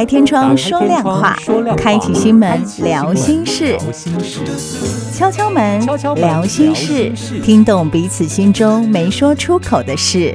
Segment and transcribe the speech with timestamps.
[0.00, 1.36] 开天窗说亮话，
[1.76, 3.76] 开启心门聊心事，
[5.12, 5.78] 敲敲门
[6.16, 10.34] 聊心事，听懂彼此心中没说出口的事。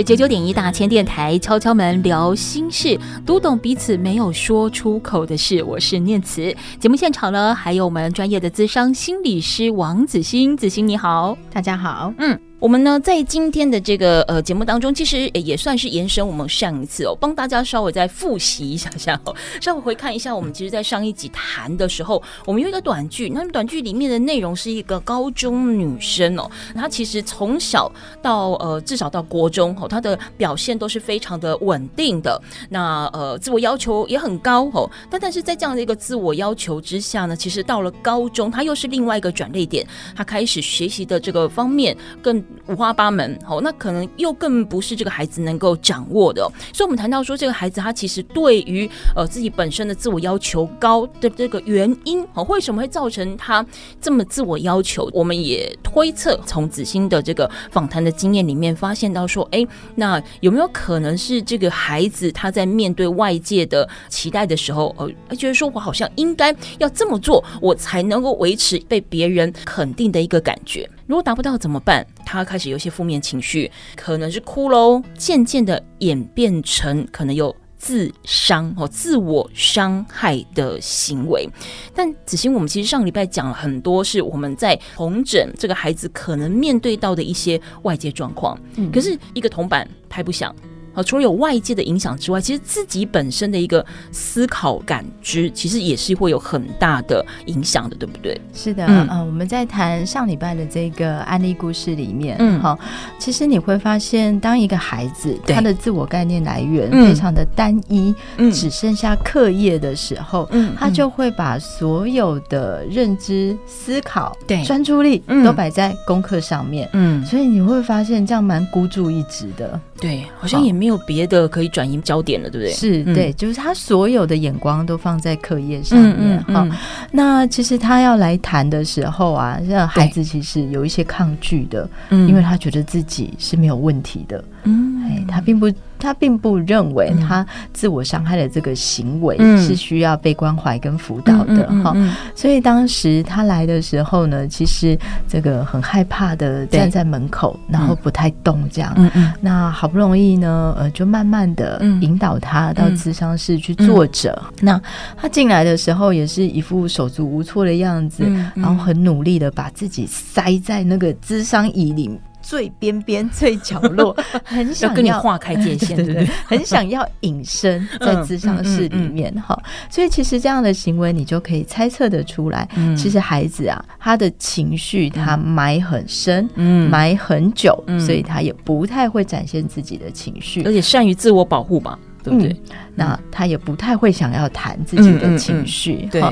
[0.00, 2.96] 九九点一大千电台敲敲门聊心事，
[3.26, 5.60] 读懂彼此没有说出口的事。
[5.64, 12.51] 我是念慈，节目现场呢，还有我们专业的资商心理师王子欣，子欣你好，大家好，嗯。
[12.62, 27.90] 我们呢，在今天的这个呃节目当中，其实也算是延伸我们上一次哦，帮大家稍微再复习一下下哦，稍微回看一下，我们其实，在上一集谈的时候，我们有一个短剧，那么短剧里面的内容是一个高中女生哦，她其实从小
[28.22, 42.40] 到呃至少到国中哦，她的表现都是非常的稳定的，那呃自我要求也很高哦，但但是在这样的一个自我要求之下呢，其实到了高中，她又是另外一个转捩点，她开始学习的这个方面更。
[42.66, 46.42] 五花八门，好，那可能又更不是这个孩子能够掌握的。
[46.72, 53.64] 所以，我们谈到说，这个孩子他其实对于呃自己本身的自我要求高的这个原因，好，为什么会造成他
[54.00, 55.08] 这么自我要求？
[55.12, 70.88] 我们也推测，从子欣的这个访谈的经验里面发现到说，哎，那有没有可能是这个孩子他在面对外界的期待的时候，呃，觉得说我好像应该要这么做，我才能够维持被别人肯定的一个感觉。
[71.06, 72.06] 如果达不到怎么办？
[72.24, 81.48] 他开始有一些负面情绪，可能是哭喽，渐渐的演变成可能有自伤哦自我伤害的行为。
[81.94, 88.58] 但子欣，我们其实上礼拜讲了很多，是我们在同诊这个孩子可能面对到的一些外界状况。
[88.76, 90.54] 嗯，可是一个铜板拍不响。
[90.92, 98.38] 好，除了有外界的影响之外，其实自己本身的一个思考感知，其实也是会有很大的影响的，对不对？
[98.54, 102.78] 是的，嗯，呃、我们在谈上礼拜的这个案例故事里面，嗯，好，
[103.18, 120.82] 其实你会发现，当一个孩子他的自我概念来源非常的单一，嗯，只剩下课业的时候，嗯，他就会把所有的认知、思考、对专注力都摆在功课上面，嗯，所以你会发现这样蛮孤注一掷的，对，好像也没。
[120.92, 122.72] 有别的可以转移焦点了，对不对？
[122.74, 126.38] 是对，就是他所有的眼光都放在课业上面。
[126.40, 126.78] 哈、嗯嗯嗯，
[127.12, 134.44] 那其实他要来谈的时候啊，让孩子其实有一些抗拒的，因为他觉得自己是没有问题的。
[134.64, 135.70] 嗯，哎，他并不。
[136.02, 141.94] 他并不认为他自我伤害的这个行为是需要被关怀跟辅导的哈，
[142.34, 144.98] 所以当时他来的时候呢，其实
[145.28, 148.92] 这个很害怕的站在门口，然后不太动这样。
[149.40, 154.42] 那好不容易呢，呃，就慢慢的引导他到咨商室去坐着。
[154.60, 154.80] 那
[155.16, 158.24] 他进来的时候也是一副手足无措的样子，
[158.54, 162.18] 然后很努力的把自己塞在那个咨商椅里。
[162.42, 166.14] 最边边、最角落， 很想要，要跟你划开界限， 对对？
[166.14, 169.58] 对，很想要隐身在咨商室里面哈。
[169.88, 181.98] 所以其实这样的行为，你就可以猜测得出来，嗯、其实孩子啊，他的情绪他埋很深，嗯，埋很久，嗯、所以他也不太会展现自己的情绪，而且善于自我保护吧。
[182.22, 182.48] 对不对？
[182.50, 186.08] 嗯、那他也不太会想要谈自己的情绪。
[186.10, 186.22] 对，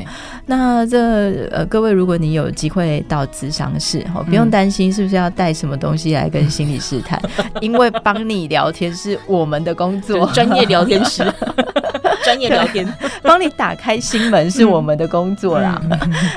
[0.46, 11.22] 那这呃，各位，如果你有机会到咨商室，哈，不用担心是不是要带什么东西来跟心理师谈，嗯、 因为帮你聊天是我们的工作，专业聊天师，
[12.30, 12.86] 专业聊天，
[13.22, 15.80] 帮你打开心门是我们的工作啦。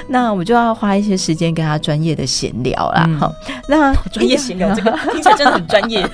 [0.08, 3.08] 那我就要花一些时间跟他专业的闲聊啦。
[3.20, 6.04] 好、嗯，那专业闲聊这个 听起来真的很专业。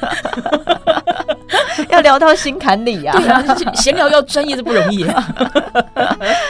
[1.90, 3.18] 要聊到心坎里啊，
[3.74, 5.06] 闲聊要专业是不容易，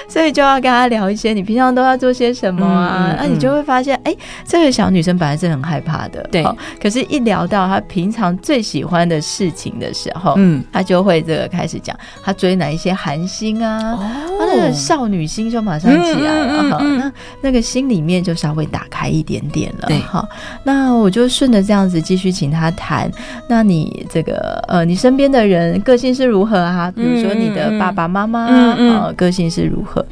[0.10, 4.16] 所以就要跟他聊一些你平常都要做些什么啊，那你就会发现，哎，
[4.46, 6.44] 这个小女生本来是很害怕的，对，
[6.82, 13.98] 可是一聊到她平常最喜欢的事情的时候，嗯，她就会这个开始讲她追哪一些韩星啊，
[14.38, 20.28] 他那个少女心就马上起来了，哈，那那个心里面就稍微打开一点点了，对，好，
[20.66, 23.10] 那我就顺着这样子继续请他谈，
[23.48, 25.30] 那你这个呃，你身边。
[25.30, 26.92] 的人个性是如何啊？
[26.96, 30.04] 比如说你的爸爸妈妈啊，个性是如何？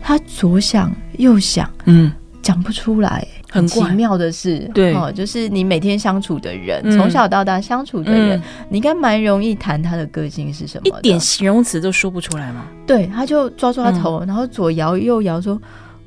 [0.00, 2.10] 他左想右想，嗯，
[2.40, 8.40] 讲不出来，很奇妙的是，对，哦，就是你每天相处的人，从小到大相处的人，
[8.70, 12.64] 你应该蛮容易谈他的个性是什么，一点形容词都说不出来吗？
[12.86, 15.60] 对，他就抓抓头，然后左摇右摇说。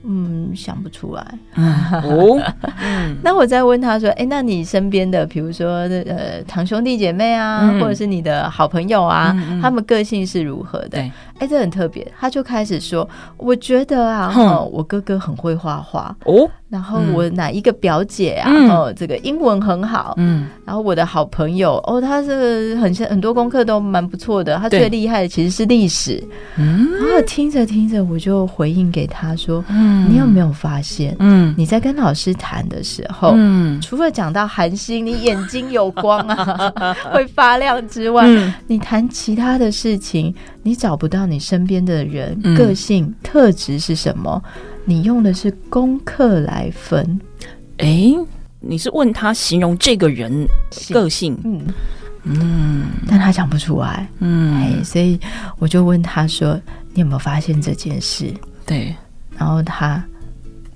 [0.07, 1.39] 嗯，想不出来。
[1.55, 2.39] 哦，
[2.79, 10.89] 嗯，那我再问他说，哎、欸，那你身边的，比如说呃，堂兄弟姐妹啊，嗯、或者是你的好朋友啊，嗯嗯、他们个性是如何的？
[10.89, 12.07] 对，哎、欸，这很特别。
[12.19, 16.47] 他就开始说，我觉得啊，哦，我哥哥很会画画哦。
[16.75, 18.51] 然后我哪一个表姐啊？
[18.51, 20.13] 嗯、哦，这个英文很好。
[20.17, 20.45] 嗯。
[20.65, 24.57] 然后我的好朋友哦，他这个很很多功课都蛮不错的。
[24.57, 26.21] 他最厉害的其实是历史。
[26.57, 26.89] 嗯。
[26.99, 31.15] 然后听着听着，我就回应给他说：“嗯，你有没有发现？
[31.19, 44.43] 嗯，你在跟老师谈的时候，嗯，除了讲到韩星，你眼睛有光啊， 会发亮之外，嗯、你谈其他的事情，你找不到你身边的人、嗯、个性特质是什么？”
[44.85, 47.19] 你用的是功课来分，
[47.77, 48.17] 哎、欸，
[48.59, 50.47] 你是问他形容这个人
[50.91, 51.61] 个性，嗯
[52.23, 55.19] 嗯，但他讲不出来，嗯，哎，所以
[55.57, 56.59] 我就问他说
[56.93, 58.31] ：“你有没有发现这件事？”
[58.65, 58.95] 对，
[59.35, 60.03] 然后他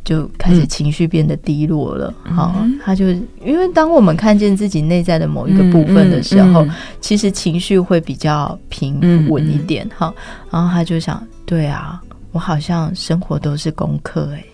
[0.04, 2.12] 就开始情绪变得低落了。
[2.24, 3.10] 好、嗯哦，他就
[3.46, 9.88] 因为当我们看见自己内在的某一个部分的时候，嗯嗯嗯、其实情绪会比较平稳一点。
[9.96, 10.12] 哈、
[10.50, 14.46] 然后他就想：“对啊。”我好像生活都是功课哎、欸，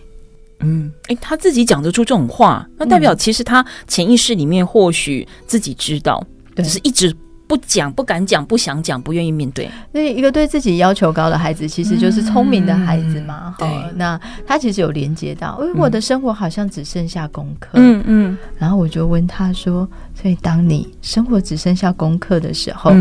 [0.62, 6.25] 嗯，哎，他自己讲得出这种话，那代表其实他潜意识里面或许自己知道，
[6.56, 7.16] 只是一直
[7.48, 9.69] 不讲、不敢讲、不想讲、不愿意面对。
[9.92, 13.54] 所以，一个对自己要求高的孩子，其实就是聪明的孩子嘛。
[13.60, 17.69] 对，那他其实有连接到，因为我的生活好像只剩下功课。
[17.74, 18.38] 嗯嗯。
[18.57, 19.88] 然后我就问他说
[20.19, 22.92] ：“所以，当你生活只剩下功课的时候，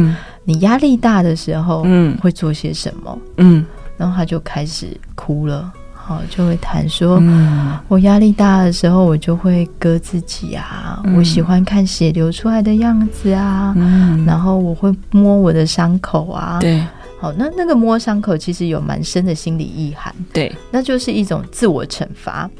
[0.44, 3.64] 你压力大的时候，嗯，会做些什么？”嗯。
[3.96, 16.84] 然后他就开始哭了，好，就会谈说，嗯、我压力大的时候，我就会割自己啊，嗯、我喜欢看血流出来的样子啊，嗯、然后我会摸我的伤口啊，对，
[17.20, 22.50] 好，那那个摸伤口其实有蛮深的心理意涵，对，那就是一种自我惩罚。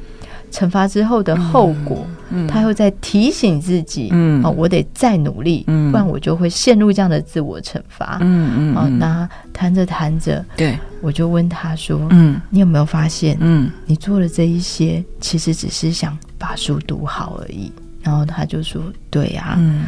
[0.55, 8.19] 惩罚之后的后果，嗯嗯、他会在提醒自己，嗯、哦，我得再努力，嗯、不然我就会陷入这样的自我惩罚。
[8.21, 17.73] 嗯嗯，哦，那谈着谈着，对，我就问他说，嗯，你有没有发现，嗯，你做了这一些，其实只是想把书读好而已。
[18.01, 18.81] 然后他就说，
[19.11, 19.87] 对呀、啊，嗯，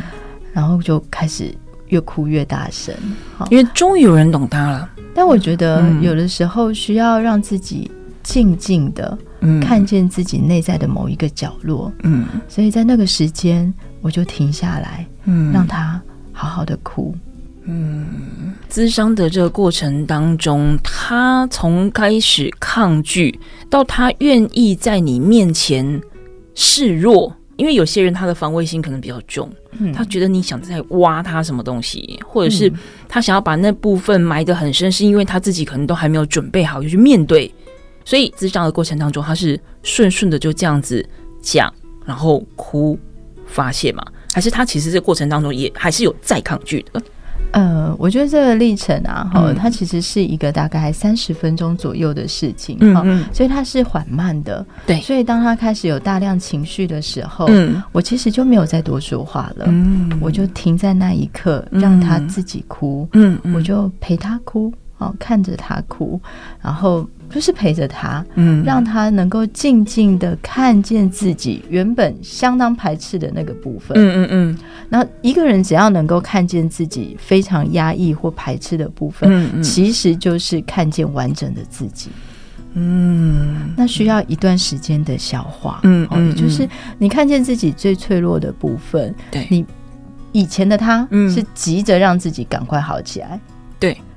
[0.52, 1.54] 然后就开始
[1.90, 2.92] 越哭越大声，
[3.38, 4.90] 哦、因为终于有人懂他了。
[5.14, 7.88] 但我觉得有的时候需要让自己
[8.24, 9.16] 静静的。
[9.60, 16.00] 看见自己内在的某一个角落，嗯，所以在那个时间，我就停下来，嗯，让他
[16.32, 17.14] 好好的哭，
[17.64, 18.06] 嗯，
[18.70, 23.38] 咨商的这个过程当中，他从开始抗拒
[23.68, 26.00] 到他愿意在你面前
[26.54, 32.72] 示弱，因为有些人他的防卫心可能比较重，嗯，他觉得你想在挖他什么东西，或者是
[33.08, 37.52] 他想要把那部分埋得很深，是因为他自己可能都还没有准备好就去面对。
[38.06, 41.04] 所以，咨商的过程当中，他是顺顺的就这样子
[41.42, 41.70] 讲，
[42.04, 42.96] 然后哭
[43.46, 44.02] 发泄嘛？
[44.32, 47.02] 还是他其实这过程当中也还是有在抗拒的？
[47.52, 55.00] 呃，我觉得这个历程啊，哈、嗯，它其实是一个大概三十分钟左右的事情，嗯，嗯，所以它是缓慢的，对。
[55.00, 66.20] 所以当他开始有大量情绪的时候，嗯，我其实就没有再多说话了，嗯，我就停在那一刻，让他自己哭，嗯，嗯，我就陪他哭，哦，看着他哭，
[66.62, 67.04] 然后。
[67.30, 74.58] 就是陪着他，嗯，让他能够静静的看见自己原本相当排斥的那个部分，嗯嗯嗯。
[74.88, 82.10] 然后一个人只要能够看见自己非常压抑或排斥的部分，嗯嗯，其实就是看见完整的自己，
[82.74, 83.74] 嗯。
[83.76, 86.66] 那需要一段时间的消化，嗯嗯，就是
[86.96, 89.66] 你看见自己最脆弱的部分，对，你
[90.32, 93.55] 以前的他是急着让自己赶快好起来，对。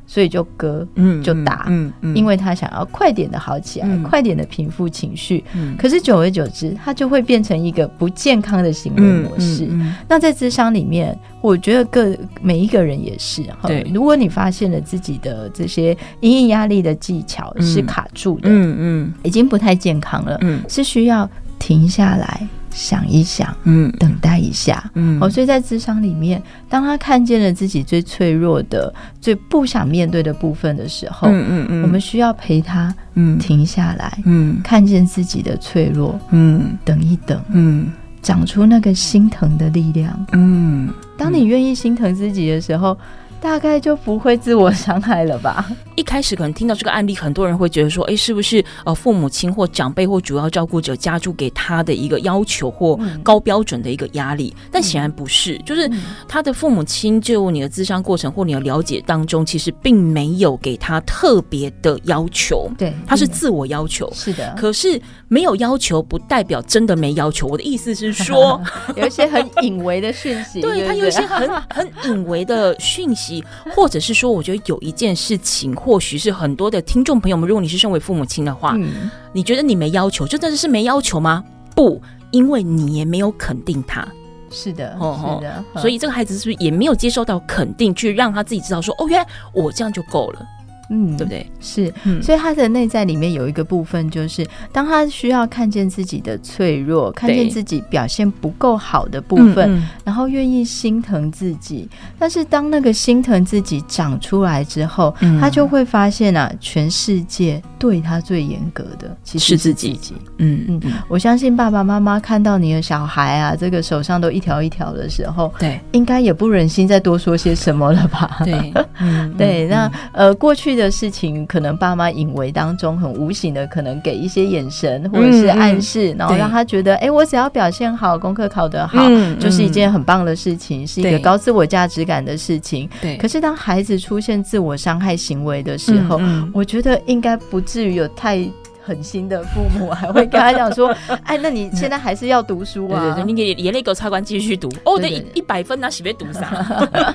[0.10, 5.44] 所以就割，嗯，就打，嗯，嗯，因为他想要快点的好起来，嗯、快点的平复情绪。
[5.54, 9.70] 嗯、可是久而久之，他就会变成一个不健康的行为模式。
[10.08, 13.68] 那在智商里面，我觉得各每一个人也是哈。
[13.68, 22.48] 对，如果你发现了自己的这些因应压力的技巧是卡住的，嗯嗯，已经不太健康了，嗯，是需要停下来。
[22.80, 42.98] 想一想，嗯，等待一下，嗯，哦，所以在咨商里面，当他看见了自己最脆弱的、最不想面对的部分的时候，嗯嗯嗯，我们需要陪他，嗯，停下来，嗯，看见自己的脆弱，嗯，等一等，嗯，长出那个心疼的力量，嗯，当你愿意心疼自己的时候，
[43.42, 45.66] 大概就不会自我伤害了吧？
[45.96, 54.54] 一开始可能听到这个案例，很多人会觉得说，哎，是不是呃父母亲或长辈或主要照顾者加诸给他的一个要求或高标准的一个压力？
[54.58, 55.90] 嗯、但显然不是，就是
[56.28, 64.54] 他的父母亲就你的智商过程或你的了解当中，其实并没有给他特别的要求，对，他是自我要求，是的。
[64.58, 67.48] 可是没有要求不代表真的没要求。
[67.48, 68.62] 我的意思是说，
[68.96, 73.29] 有一些很隐微的讯息， 对，他有一些很 很隐微的讯息。
[73.76, 81.44] 或者是说，我觉得有一件事情，或许是很多的听众朋友们，如果你是身为父母亲的话，嗯，你觉得你没要求，就真的是没要求吗？
[81.76, 84.08] 不，因为你也没有肯定他。
[84.52, 90.46] 是的，是的，所以这个孩子是不是也没有接受到肯定，去让他自己知道说，哦，原来我这样就够了。
[90.90, 91.46] 嗯，对不对？
[91.60, 101.88] 是，嗯、所以他的内在里面有一个部分，就是当他需要看见自己的脆弱，看见自己表现不够好的部分，嗯嗯、然后愿意心疼自己。
[102.18, 110.16] 但是当那个心疼自己长出来之后，嗯、他就会发现啊，全世界对他最严格的其实是自己。
[110.38, 118.42] 嗯嗯，我相信爸爸妈妈看到你的小孩啊，这个手上都一条一条的时候，对，应该也不忍心再多说些什么了吧？
[118.44, 132.90] 对，嗯、 对，那呃，过去的事情，可能爸妈隐微当中很无形的，可能给一些眼神或者是暗示，然后让他觉得，哎对，我只要表现好，功课考得好，嗯、就是一件很棒的事情，嗯、是一个高自我价值感的事情。
[133.02, 133.18] 对。
[133.18, 136.20] 可是当孩子出现自我伤害行为的时候，
[136.54, 138.40] 我觉得应该不至于有太。
[138.82, 143.00] 狠心的父母还会跟他讲说： “哎，那你现在还是要读书啊？
[143.02, 144.70] 对对对， 你给眼泪给我擦干，继续读。
[144.86, 146.52] 哦，那，一一百分啊，喜别读啥？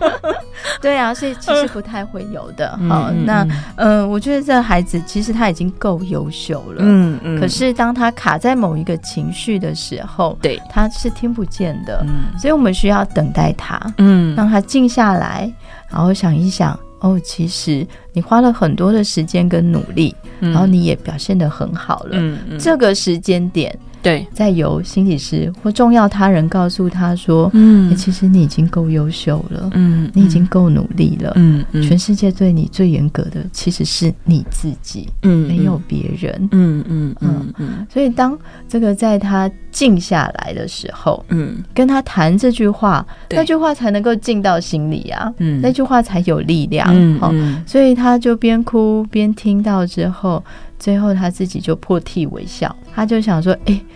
[0.81, 2.79] 对啊，所以其实不太会有的。
[2.89, 6.77] 好，那嗯，我觉得这孩子其实他已经够优秀了。
[6.81, 7.41] 嗯嗯。
[7.41, 12.05] 可是当他卡在某一个情绪的时候，对，他是听不见的。
[12.07, 12.39] 嗯。
[12.39, 15.53] 所以我们需要等待他，嗯，让他静下来，
[15.91, 16.79] 然后想一想。
[17.05, 22.13] 哦，其实你花了很多的时间跟努力，嗯、然后你也表现的很好了。
[22.13, 23.79] 嗯嗯、这个时间点。
[24.05, 37.87] 对，再由心理师或重要他人告诉他说：“嗯、欸，其实你已经够优秀了，嗯，你已经够努力了，嗯，嗯，全世界对你最严格的其实是你自己，嗯，没有别人，嗯嗯嗯嗯。
[37.91, 50.45] 所以当这个在他静下来的时候，嗯，跟他谈这句话，那句话才能够进到心里啊，嗯，那句话才有力量，嗯，嗯，所以他就边哭边听到之后。”
[50.85, 53.87] 最后他自己就破涕为笑，他就想说：“哎、欸，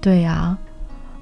[0.00, 0.58] 对呀、啊，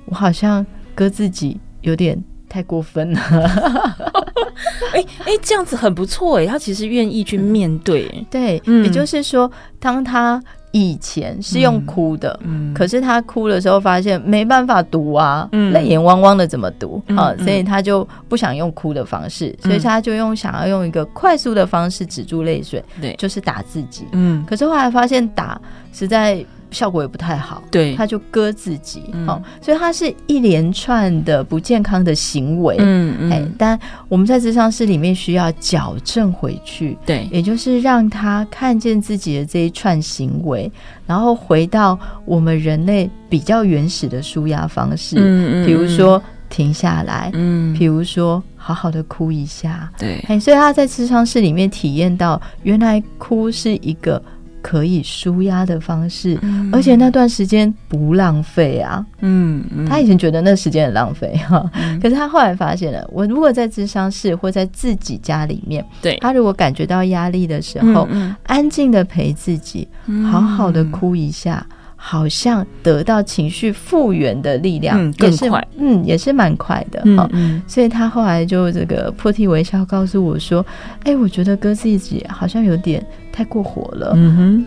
[0.04, 0.64] 我好像
[0.94, 2.16] 割自己有点
[2.48, 3.20] 太过分了。
[3.20, 3.42] 欸
[4.94, 8.24] ”哎哎，这样子很不错哎，他其实愿意去面对。
[8.30, 10.40] 对，嗯、也就是说，当他。
[10.78, 12.38] 以前是用哭的，
[12.74, 17.34] 可是他哭的时候发现没办法读啊，泪、嗯、眼汪汪的怎么读啊？
[17.38, 24.04] 所以他就不想用哭的方式，嗯、所以他就用想要用一个快速的方式止住泪水，对，就是打自己。
[24.12, 25.60] 嗯，可是后来发现打
[25.92, 26.44] 实在。
[26.70, 40.70] 效果也不太好，对，他就割自己，好、嗯，所以他是一连串的不健康的行为，嗯嗯，哎，但我们在智商室里面需要矫正回去，对，也就是让他看见自己的这一串行为，
[41.06, 54.20] 然后回到我们人类比较原始的舒压方式，嗯嗯，比如说停下来，嗯，比如说好好的哭一下，对，哎，所以他在智商室里面体验到，原来哭是一个。
[54.66, 59.06] 可以舒压的方式，嗯、而且那段时间不浪费啊。
[59.20, 68.08] 嗯，嗯，他以前觉得那时间很浪费哈，嗯、可是他后来发现了，我如果在智商室或在自己家里面，对，他如果感觉到压力的时候，
[68.42, 69.86] 安静的陪自己，
[70.32, 71.64] 好好的哭一下。
[72.06, 80.64] 嗯好像得到情绪复原的力量，嗯，更快，嗯，也是蛮快的，嗯，嗯，所以他后来就这个破涕为笑，告诉我说
[81.02, 84.14] ：“哎、欸，我觉得哥自己好像有点太过火了，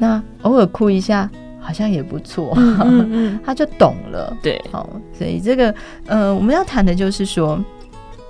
[0.01, 1.31] 那偶尔哭一下
[1.61, 2.53] 好像也不错，
[3.45, 5.73] 他就懂了，对，好，所以这个，
[6.07, 7.57] 呃，我们要谈的就是说，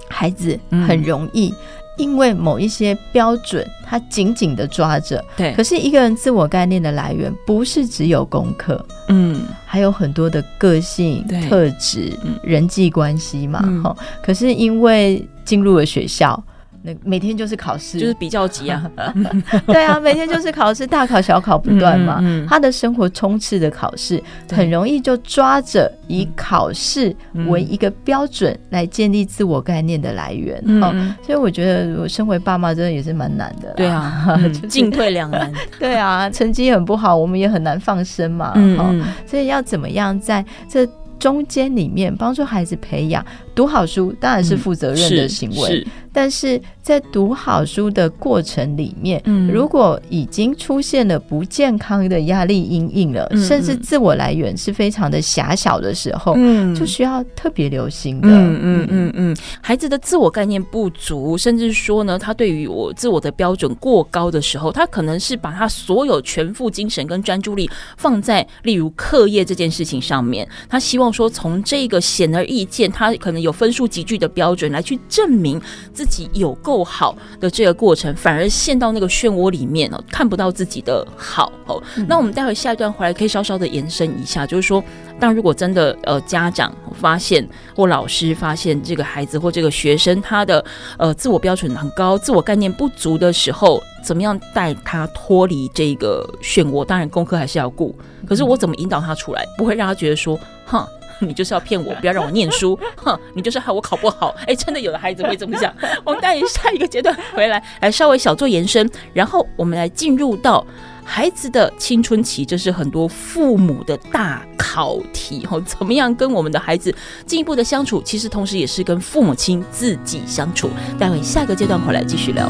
[0.08, 0.56] 孩子
[0.88, 1.52] 很容易。
[2.00, 5.24] 因为某一些标准，他紧紧的抓着。
[5.38, 13.60] 对，可是一个人自我概念的来源不是只有功课，嗯，还有很多的个性特质、嗯、人际关系嘛。
[13.84, 16.42] 哈、嗯，可是因为进入了学校。
[16.82, 18.90] 那每天就是考试，就是比较急啊。
[19.68, 22.20] 对啊，每天就是考试，大考小考不断嘛。
[22.22, 24.22] 嗯嗯、他的生活充斥着考试，
[24.52, 27.16] 很容易就抓着以考试
[27.48, 30.62] 为一个标准来建立自我概念的来源。
[30.66, 33.74] 嗯、哦，所以我觉得我身为爸妈真的也是蛮难的。
[33.76, 35.52] 对啊， 进退两难。
[35.78, 38.54] 对啊，成绩很不好，我们也很难放生嘛。
[38.56, 40.88] 嗯、哦，所以要怎么样在这
[41.20, 43.26] 中间里面帮助孩子培养
[43.60, 45.86] 读好书当然是负责任的行为。
[46.12, 58.28] 但是在读好书的过程里面，嗯，如果已经出现了不健康的压力阴影了，嗯，甚至自我来源是非常的狭小的时候，嗯，就需要特别留心的。
[58.28, 75.62] 嗯嗯嗯嗯，孩子的自我概念不足，甚至说呢，他对于我自我的标准过高的时候，他可能是把他所有全副精神跟专注力放在例如课业这件事情上面，他希望说从这个显而易见，他可能有分数急剧的标准来去证明
[75.94, 81.82] 自己有够好的这个过程，反而陷到那个漩涡里面了，看不到自己的好哦。
[82.08, 84.84] 那我们待会下一段回来可以稍稍的延伸一下，就是说，
[85.20, 90.64] 当如果真的呃家长发现或老师发现这个孩子或这个学生他的
[90.98, 96.84] 呃自我标准很高，自我概念不足的时候，怎么样带他脱离这个漩涡？
[96.86, 97.96] 当然功课还是要顾，
[98.28, 100.88] 可是我怎么引导他出来，不会让他觉得说，哼。
[101.28, 103.18] 你就是要骗我， 不要让我念书，哼！
[103.34, 104.30] 你就是害我考不好。
[104.40, 105.74] 哎、欸，真的有的孩子会这么想。
[106.04, 110.66] 我们带下一个阶段回来，来稍微小做延伸，然后我们来进入到
[111.04, 115.46] 孩子的青春期，这是很多父母的大考题。
[115.46, 116.94] 哈，怎么样跟我们的孩子
[117.26, 118.02] 进一步的相处？
[118.02, 120.70] 其实同时也是跟父母亲自己相处。
[120.98, 122.50] 待会下个阶段回来继续聊。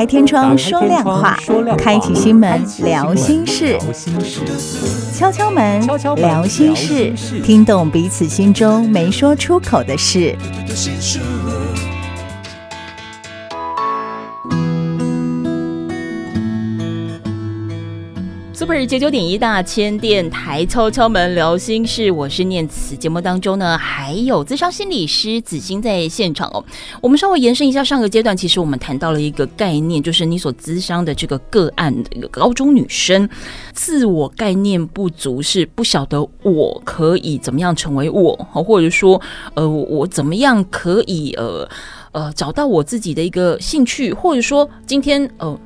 [0.00, 1.38] 开天窗说亮话，
[1.76, 3.78] 开启心门聊心事，
[5.14, 7.12] 敲敲门聊心事，
[7.44, 10.34] 听懂彼此心中没说出口的事。
[18.72, 22.96] 是九九点一大千电台敲敲门聊心事，我是念慈。
[22.96, 26.64] 节目当中呢，还有咨商心理师子欣在现场哦。
[27.00, 33.28] 我们稍微延伸一下上个阶段，其实我们谈到了一个概念，就是你所咨商的这个个案的一个高中女生，
[33.72, 39.20] 自我概念不足，是不晓得我可以怎么样成为我，或者说，
[39.54, 41.68] 呃，我怎么样可以呃
[42.12, 45.58] 呃找到我自己的一个兴趣，或者说今天呃。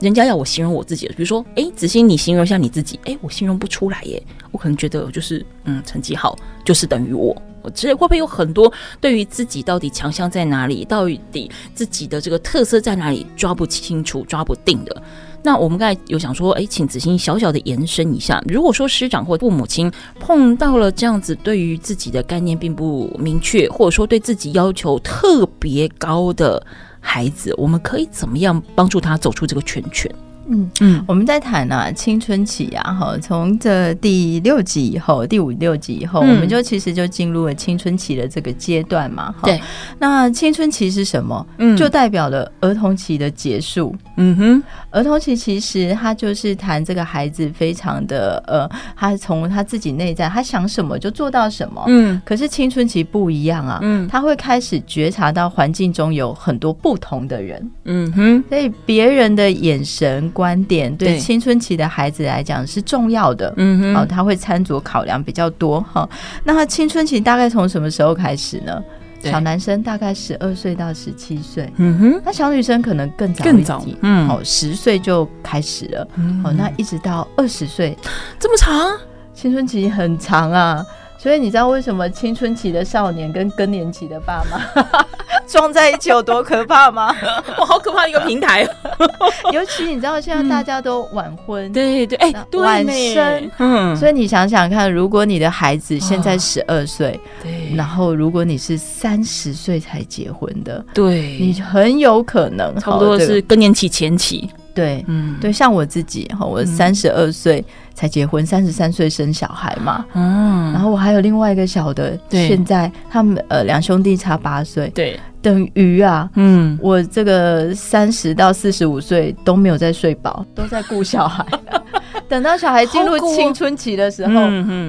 [0.00, 3.00] 人家要我形容我自己，比如说，哎，子欣，你形容一下你自己。
[3.04, 4.22] 哎，我形容不出来耶。
[4.52, 7.36] 我可能觉得就是，嗯，成绩好就是等于我。
[7.62, 15.02] 我其实会不会有很多对于自己到底强项在哪里，到底自己的这个特色在哪里抓不清楚、抓不定的？
[15.42, 18.40] 那我们刚才有想说，哎，请子欣小小的延伸一下。
[18.46, 19.90] 如果说师长或父母亲
[20.20, 26.64] 碰到了这样子，对于自己的概念并不明确，或者说对自己要求特别高的。
[27.00, 30.12] 孩子，我们可以怎么样帮助他走出这个圈圈？
[30.50, 39.34] 嗯嗯，我们在谈啊青春期啊，哈，从这第六集以后，第五六集以后，嗯、我们就其实就进入了青春期的这个阶段嘛。
[39.42, 39.60] 对，
[39.98, 41.46] 那青春期是什么？
[41.58, 43.94] 嗯，就代表了儿童期的结束。
[44.16, 51.84] 嗯哼，儿童期其实他就是谈这个孩子非常的呃，他从他自己内在，他想什么就做到什么。
[51.88, 53.80] 嗯，可是青春期不一样啊。
[53.82, 57.70] 嗯，他会开始觉察到环境中有很多不同的人。
[57.84, 60.30] 嗯哼，所以别人的眼神。
[60.38, 66.08] 观点对青春期的孩子来讲是重要的，嗯哼，哦，他会参酌考量比较多哈。
[66.44, 68.80] 那他青春期大概从什么时候开始呢？
[69.20, 76.08] 小男生大概十二岁到十七岁，嗯哼，那小女生可能更早，更早，嗯，好，十岁就开始了，
[76.40, 77.98] 好，那一直到二十岁，
[78.38, 78.96] 这么长，
[79.34, 80.86] 青春期很长啊。
[81.18, 84.60] 所以你知道为什么青春期的少年跟更年期的爸妈？
[85.48, 87.14] 撞在一起有多可怕吗？
[87.58, 88.68] 哇，好可怕一个平台！
[89.52, 104.50] 尤其你知道现在大家都晚婚，嗯、对对，哎，晚生，嗯，所以你想想看，如果你的孩子现在十二岁，对，然后如果你是三十岁才结婚的，对，你很有可能差不多是更年期前期。
[104.78, 107.64] 对，嗯，对，像我自己哈，我三十二岁
[107.94, 121.44] 才结婚，三十三岁生小孩嘛，嗯，然后我还有另外一个小的，对，现在他们呃两兄弟差八岁，对，等于啊，嗯，我这个三十到四十五岁都没有在睡饱，都在顾小孩，
[122.28, 124.40] 等到小孩进入青春期的时候，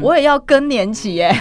[0.03, 1.35] 我也要更年期耶，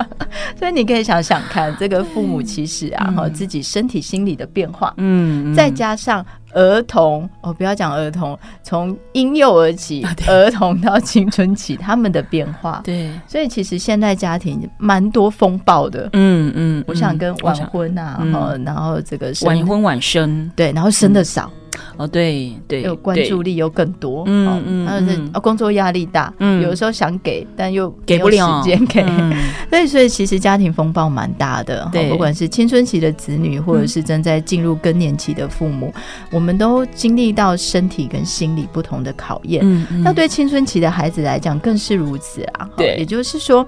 [0.58, 6.24] 所以你可以想想看，这个父母其实啊，哈，自己身体心理的变化，嗯，再加上。
[6.52, 21.50] 儿童哦，不要讲儿童，从婴幼儿期、啊、儿童到青春期，他们的变化， 对，所以其实现代家庭蛮多风暴的，嗯嗯，我想跟晚婚啊，然后、嗯、然后这个晚婚晚生，对，然后生的少，
[21.96, 29.04] 哦，对对，有关注力又更多，嗯嗯，然后是工作压力大，嗯，有的时候想给，但又给不了时间给，
[29.70, 35.92] 所以所以其实家庭风暴蛮大的，对，不管是青春期的子女，或者是正在进入更年期的父母，
[36.30, 43.66] 我们都经历到身体跟心理不同的考验，嗯，那对青春期的孩子来讲更是如此啊，对，也就是说。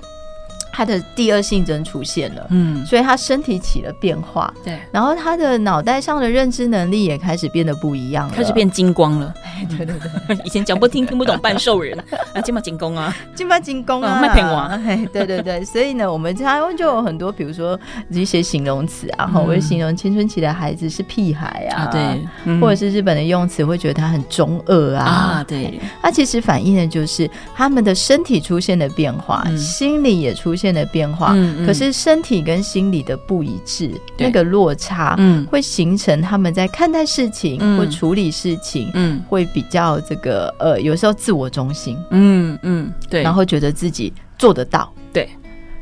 [0.72, 9.32] 他的第二性征出现了，嗯，所以他身体起了变化，对，然后他的脑袋上的认知能力也开始变得不一样了，开始变精光了。
[9.44, 9.94] 哎对对
[10.26, 11.96] 对， 以前讲不听听不懂半兽人。
[12.34, 14.76] 啊，金马精工啊，金马精工啊，麦片娃，
[15.12, 30.61] 对对对，所以呢，我们台湾就有很多，比如说一些形容词啊，哈，会形容青春期的孩子是屁孩啊，对，或者是日本的用词会觉得他很中二啊，啊，对，他其实反映的就是他们的身体出现了变化，心理也出现。
[30.62, 31.34] 现的变化，
[31.66, 45.28] 可是身体跟心理的不一致，那个落差，嗯，会形成他们在看待事情或处理事情，嗯，会比较这个呃，有时候自我中心，嗯嗯，对，然后觉得自己做得到，对，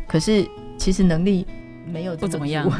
[0.08, 0.46] 可是
[0.78, 1.46] 其实能力。
[1.92, 2.70] 没有不怎么样，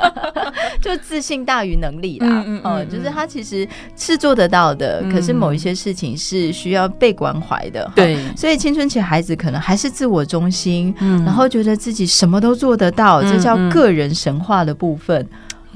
[0.80, 2.44] 就自信大于能力啦。
[2.46, 7.90] 嗯嗯，就是他其实是做得到的，可是某一些事情是需要被关怀的。
[7.94, 15.26] 对，所以青春期孩子可能还是自我中心，然后觉得自己什么都做得到，这叫个人神话的部分。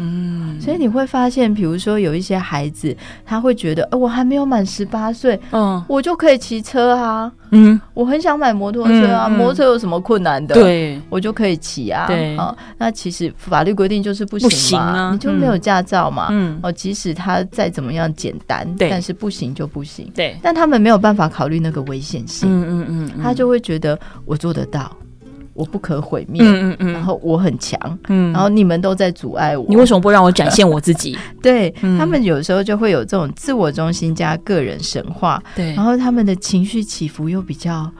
[0.02, 10.54] 嗯，所以你会发现，比如说有一些孩子，他会觉得，呃，我还没有满十八岁，嗯，我就可以骑车啊，嗯，我很想买摩托车啊，摩托车有什么困难的？
[10.54, 12.06] 对，我就可以骑啊。
[12.06, 16.28] 对，好，那其实法律规定就是不行啊，你就没有驾照嘛。
[16.30, 20.10] 嗯，哦，即使他再怎么样简单，但是不行就不行。
[20.14, 22.48] 对，但他们没有办法考虑那个危险性。
[22.50, 24.90] 嗯嗯嗯，他就会觉得我做得到。
[25.54, 31.18] 我不可毁灭，嗯嗯嗯，然后我很强，嗯，然后你们都在阻碍我，你为什么不让我展现我自己？
[31.42, 37.90] 对，嗯，他们有时候就会有这种自我中心加个人神话，对，然后他们的情绪起伏又比较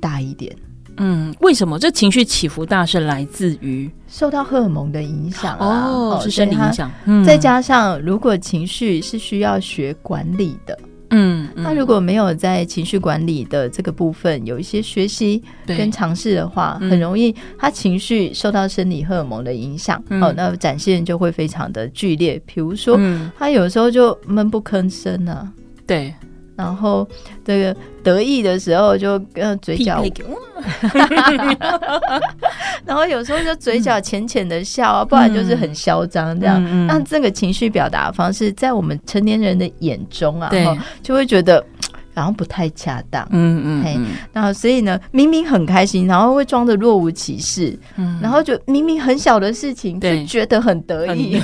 [0.00, 0.54] 大一点，
[0.98, 1.78] 嗯，为什么？
[1.78, 3.90] 这情绪起伏大是来自于？
[4.06, 6.90] 受到荷尔蒙的影响哦，是生理影响，
[7.24, 10.76] 再加上如果情绪是需要学管理的。
[11.10, 22.40] 嗯，那如果没有在情绪管理的这个部分有一些学习跟尝试的话，很容易他情绪受到生理荷尔蒙的影响，哦，那展现就会非常的剧烈。
[22.46, 22.98] 比如说，
[23.38, 25.52] 他有时候就闷不吭声啊，
[25.86, 26.14] 对。
[26.60, 27.08] 然后
[27.44, 30.00] 这个得意的时候就呃嘴角，
[32.84, 36.62] 然后有时候就嘴角浅浅的笑啊，不然就是很嚣张这样。
[36.86, 40.48] 那这个情绪表达方式在我们成年人的眼中啊，
[41.02, 41.64] 就会觉得。
[42.20, 43.98] 然后不太恰当，嗯嗯，嘿，
[44.34, 51.40] 那所以呢，明明很开心，然后会装的若无其事，嗯，然后就明明很小的事情，就觉得很得意，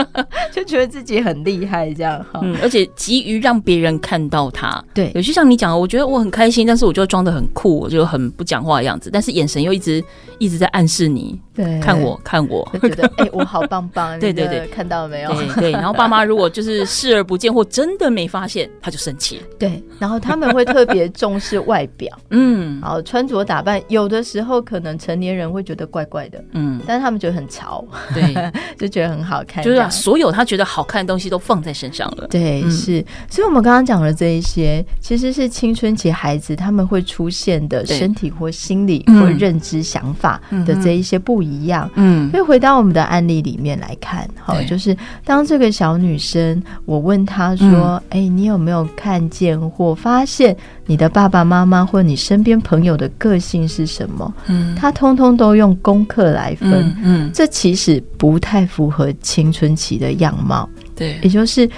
[0.52, 10.04] 就觉得自己很厉害，这样哈，而且急于让别人看到他，对，有些像你讲的，我觉得我很开心，但是我就装的很酷，我就很不讲话的样子，但是眼神又一直
[10.38, 15.32] 一直在暗示你，对，看我看我，就觉得 哎，我好棒棒， 对对对，看到了没有？
[15.32, 28.34] 对对，然后爸妈如果就是视而不见或真的没发现，他就生气，对，然后他们会特别重视外表， 嗯，好穿着打扮，有的时候可能成年人会觉得怪怪的，嗯，但是他们觉得很潮，对，
[28.78, 50.56] 就觉得很好看，就是把所有他觉得好看的东西都放在身上了，对，是，所以我们刚刚讲的这一些，其实是青春期孩子他们会出现的身体或心理或认知想法的这一些不一样，嗯，所以回到我们的案例里面来看，好，就是当这个小女生，我问她说，哎，你有没有看见或发现？
[50.86, 54.34] 你的爸爸妈妈或你身边朋友的个性是什么？
[54.46, 60.66] 嗯，他通通都用功课来分，嗯，嗯，这其实不太符合青春期的样貌。
[60.96, 61.68] 对，也就是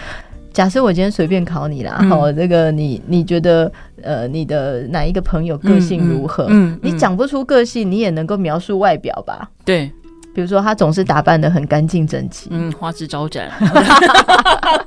[0.52, 6.44] 假设我今天随便考你啦，好，嗯，这个你你觉得呃，你的哪一个朋友个性如何？
[6.44, 9.50] 嗯，嗯，嗯，你讲不出个性，你也能够描述外表吧？
[9.64, 9.90] 对。
[10.32, 13.50] 比如说，他总是打扮的很干净整齐，嗯，花枝招展，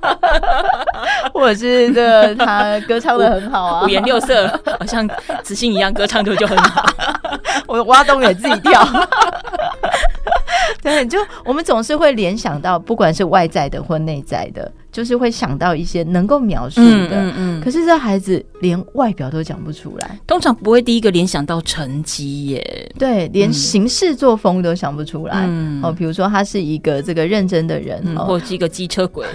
[1.33, 4.47] 或者是这个他歌唱的很好啊，五颜六色，
[4.79, 5.07] 好像
[5.43, 6.85] 磁性一样，歌唱就就很好，
[7.67, 8.81] 我挖洞给自己跳。
[10.81, 17.33] 对，就我们总是会联想到，不管是外在的或内在的，就是会想到一些能够描述的。
[17.35, 17.59] 嗯。
[17.59, 22.91] 可是这孩子连外表都讲不出来，通常不会第一个联想到成绩耶。
[22.97, 25.45] 对，连行事作风都想不出来。
[25.47, 25.81] 嗯。
[25.83, 29.25] 哦，比如说他是一个这个认真的人，嗯、或者是一个机车鬼，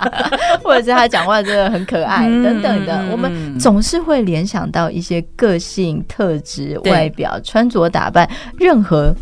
[0.62, 9.14] 或者是他讲话真的很可爱、嗯、等等的，我们总是会联想到一些个性特质、外表、穿着打扮，任何。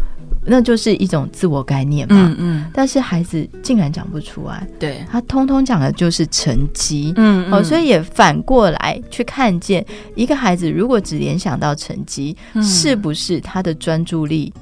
[0.45, 2.15] 那就是一种自我概念嘛。
[2.17, 2.71] 嗯嗯。
[2.73, 7.13] 但是孩子竟然讲不出来，对，他通通讲的就是成绩。
[7.17, 7.53] 嗯，嗯。
[7.53, 14.53] 哦，所以也反过来去看见一个孩子，如果只联想到成绩，嗯、是不是他的专注力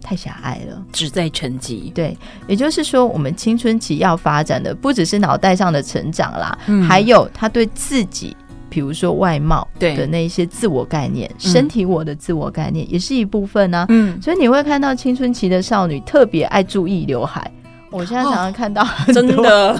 [0.00, 0.82] 太狭隘了？
[0.92, 1.90] 只在成绩。
[1.94, 8.36] 对，也就是说，我们青春期要发展的不只是脑袋上的成长啦，嗯、还有他对自己。
[8.76, 13.86] 比如说外貌的那一些自我概念，身体我的自我概念也是一部分啊。
[13.88, 17.50] 嗯，所以你会看到青春期的少女特别爱注意刘海。
[17.90, 19.74] 我现在常常看到，真的，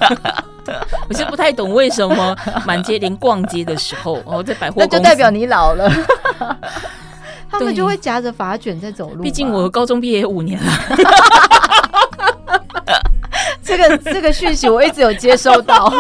[1.10, 5.92] 我是不太懂为什么满街连逛街的时候， 哦，在百货那就代表你老了。
[7.50, 9.22] 他们就会夹着发卷在走路。
[9.22, 10.72] 毕竟我高中毕业五年了。
[13.76, 15.84] 这个这个讯息我一直有接收到，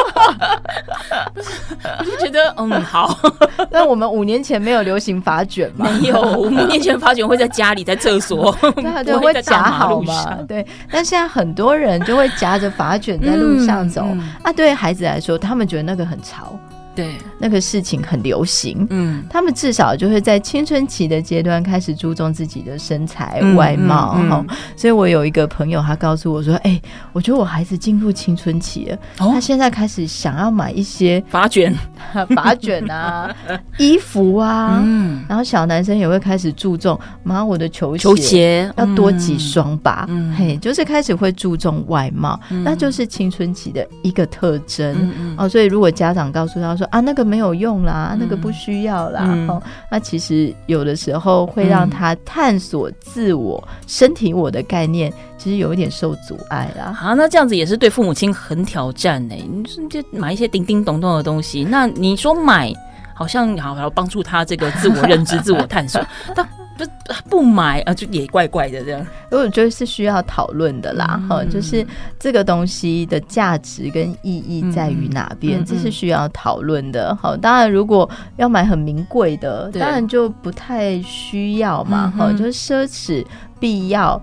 [1.98, 3.16] 我就觉得嗯好，
[3.70, 5.86] 那我们五年前没有流行发卷吗？
[6.00, 10.38] 没有，五年前发卷会在家里，在厕所， 对对，会夹好嘛？
[10.48, 16.58] 对，但现在很多人就会夹着发卷在路上走，嗯嗯、啊，对孩子来说，他们觉得那个很潮。
[16.96, 24.32] 对，那个事情很流行，嗯，他们至少就会在青春期的阶段开始注重自己的身材、嗯、外貌，哈、嗯嗯。
[24.32, 24.46] 哦。
[24.74, 26.82] 所以我有一个朋友，他告诉我说：“哎、欸，
[27.12, 31.74] 我觉得我孩子进入青春期了，哦、他现在开始想要买一些发卷、
[32.34, 33.34] 发卷啊、
[33.76, 45.46] 衣服啊，嗯，然后小男生也会开始注重，妈，我的球鞋球鞋要多几双吧，嗯、嘿，就是开始会注重外貌，嗯、那就是青春期的一个特征、哦。
[45.48, 49.22] 所以如果家长告诉他说，啊，那个没有用啦，嗯、那个不需要啦。
[49.24, 56.92] 嗯、哦，那其实有的时候会让他探索自我、嗯、身体我的概念，其实有一点受阻碍啦。
[56.92, 59.34] 好、啊，那这样子也是对父母亲很挑战呢。
[59.34, 62.72] 你说就买一些叮叮咚咚的东西，那你说买
[63.14, 66.46] 好像好要帮助他这个自我认知、 自我探索，但。
[66.76, 66.84] 不
[67.28, 69.06] 不买啊，就也怪怪的这样。
[69.30, 71.86] 我觉得是需要讨论的啦，哈、嗯，就是
[72.18, 77.14] 这个东西的价值跟意义在于哪边，嗯、这是需要讨论的。
[77.16, 83.24] 好，当然如果要买很名贵的，当然就不太需要嘛，哈、嗯，就是奢侈。
[83.58, 84.20] 必要、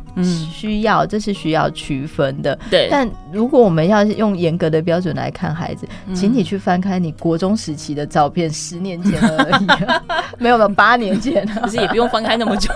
[0.51, 2.57] 需要，这是需要区分的。
[2.69, 9.67] 对，但如果我们要用严格的标准来看孩子，请你去翻开你国中时期的照片，十年前而已，
[10.37, 12.71] 没有了八年前，可是也不用翻开那么久。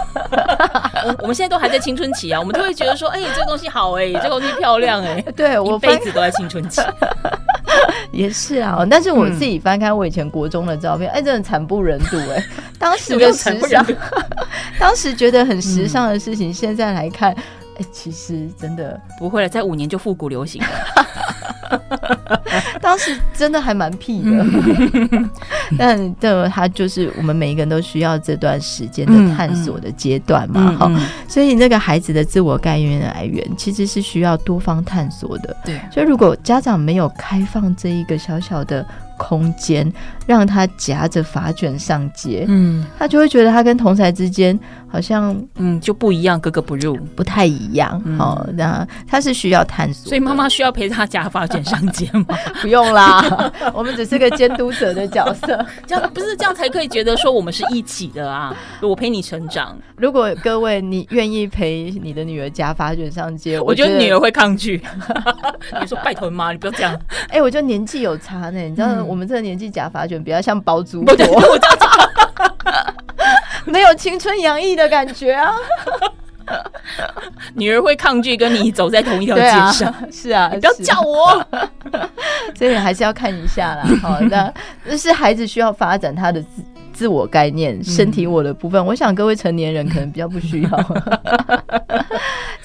[1.05, 6.81] 我我们现在都还在青春期啊，我们都会觉得说，哎，这个东西好哎，这个东西漂亮哎，对我一辈子都在青春期。
[8.11, 12.43] 也是啊，但是我自己翻开我以前国中的照片，哎，真的惨不忍睹哎。
[12.79, 13.85] 当时的时尚，
[14.79, 17.31] 当时觉得很时尚的事情，现在来看，
[17.77, 20.67] 哎，其实真的不会了，在五年就复古流行了。
[22.79, 24.45] 当时真的还蛮屁的，
[25.77, 30.89] 但这他就是我们每一个人都需要这段时间的探索的阶段嘛，哈，
[31.27, 38.85] 所以那个孩子的自我概念来源其实是需要多方探索的，对，所以如果家长没有开放这一个小小的。
[39.17, 39.91] 空间
[40.25, 47.99] 让他夹着发卷上街，嗯，他就会觉得他跟同才之间好像嗯就不一样，格格不入，不太一样。
[48.17, 52.25] 好，那他是需要探索，所以妈妈需要陪他夹发卷上街吗？
[52.61, 58.55] 不用啦， 我们只是个监督者的角色， 这样不是这样才可以觉得说我们是一起的啊！
[58.81, 59.77] 我陪你成长。
[59.97, 64.81] 如果各位你愿意陪你的女儿夹发卷上街，我觉得女儿会抗拒。
[65.81, 66.99] 你说拜托妈，你不要这样。
[67.29, 69.06] 哎，我觉得年纪有差呢，你知道。
[69.07, 71.15] 我们这个年纪假发卷比较像包租婆，
[73.65, 75.53] 没有青春洋溢的感觉啊。
[77.55, 79.43] 女儿会抗拒跟你走在同一条街
[79.73, 81.45] 上， 是啊，不要叫我。
[82.57, 83.83] 所以还是要看一下啦。
[84.01, 84.53] 好，那
[84.85, 88.83] 那是孩子需要发展他的自自我概念、身体我的部分。
[88.85, 90.69] 我想各位成年人可能比较不需要。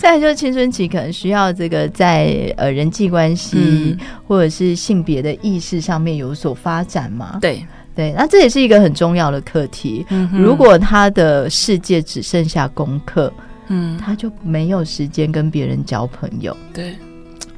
[0.03, 7.39] 再就是青春期，可能需要这个在呃人际关系、嗯、或者是性别的意识上面有所发展嘛？
[7.41, 10.05] 对对，那这也是一个很重要的课题。
[10.11, 13.33] 嗯、如果他的世界只剩下功课，
[13.69, 16.57] 嗯，他就没有时间跟别人交朋友。
[16.75, 16.97] 对。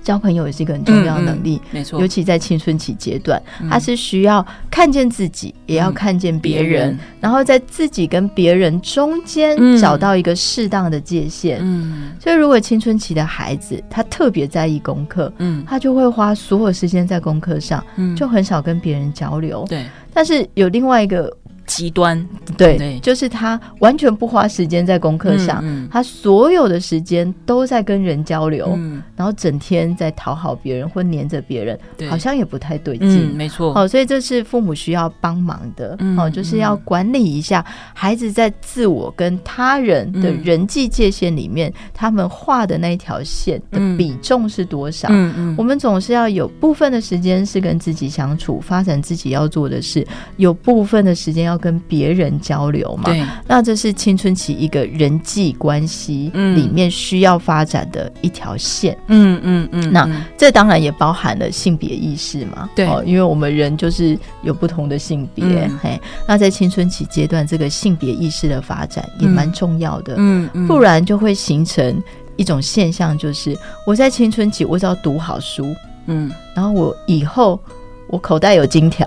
[0.05, 1.99] 交朋友也是一个很重要的能力，没错。
[1.99, 11.59] 尤其在青春期阶段，他是需要看见自己，也要看见别人，然后在自己跟别人中间找到一个适当的界限。
[11.63, 19.65] 嗯，所以如果青春期的孩子他特别在意功课，嗯，他就会花所有时间在功课上，嗯，就很少跟别人交流。
[19.69, 19.85] 对。
[20.13, 21.29] 但是有另外一个
[21.67, 22.99] 极端，对，对。
[23.01, 33.37] 就是他完全不花时间在功课上，嗯嗯、他所有的时间都在跟人交流，嗯、然后整天在讨好别人或黏着别人，好像也不太对劲、嗯。
[33.37, 45.09] 没错，好、哦，所以这是父母需要帮忙的，嗯、哦，就是要管理一下孩子在自我跟他人的人际界限里面，嗯、他们画的那一条线的比重是多少？
[45.11, 53.05] 嗯嗯，我们总是要有部分的时间是跟自己相处，发展自己要做的事，有部分的时间要跟别人交流嘛？
[53.05, 58.97] 对，那这是青春期一个人际关系里面需要发展的一条线。
[59.09, 62.69] 嗯嗯嗯，那这当然也包含了性别意识嘛？
[62.75, 65.45] 对，因为我们人就是有不同的性别。
[65.83, 70.15] 嘿，那在青春期阶段，这个性别意识的发展也蛮重要的。
[70.19, 72.03] 嗯嗯，不然就会形成
[72.37, 75.75] 一种现象，就是我在青春期，我只要读好书，
[76.07, 77.61] 嗯，然后我以后
[78.09, 79.07] 我口袋有金条。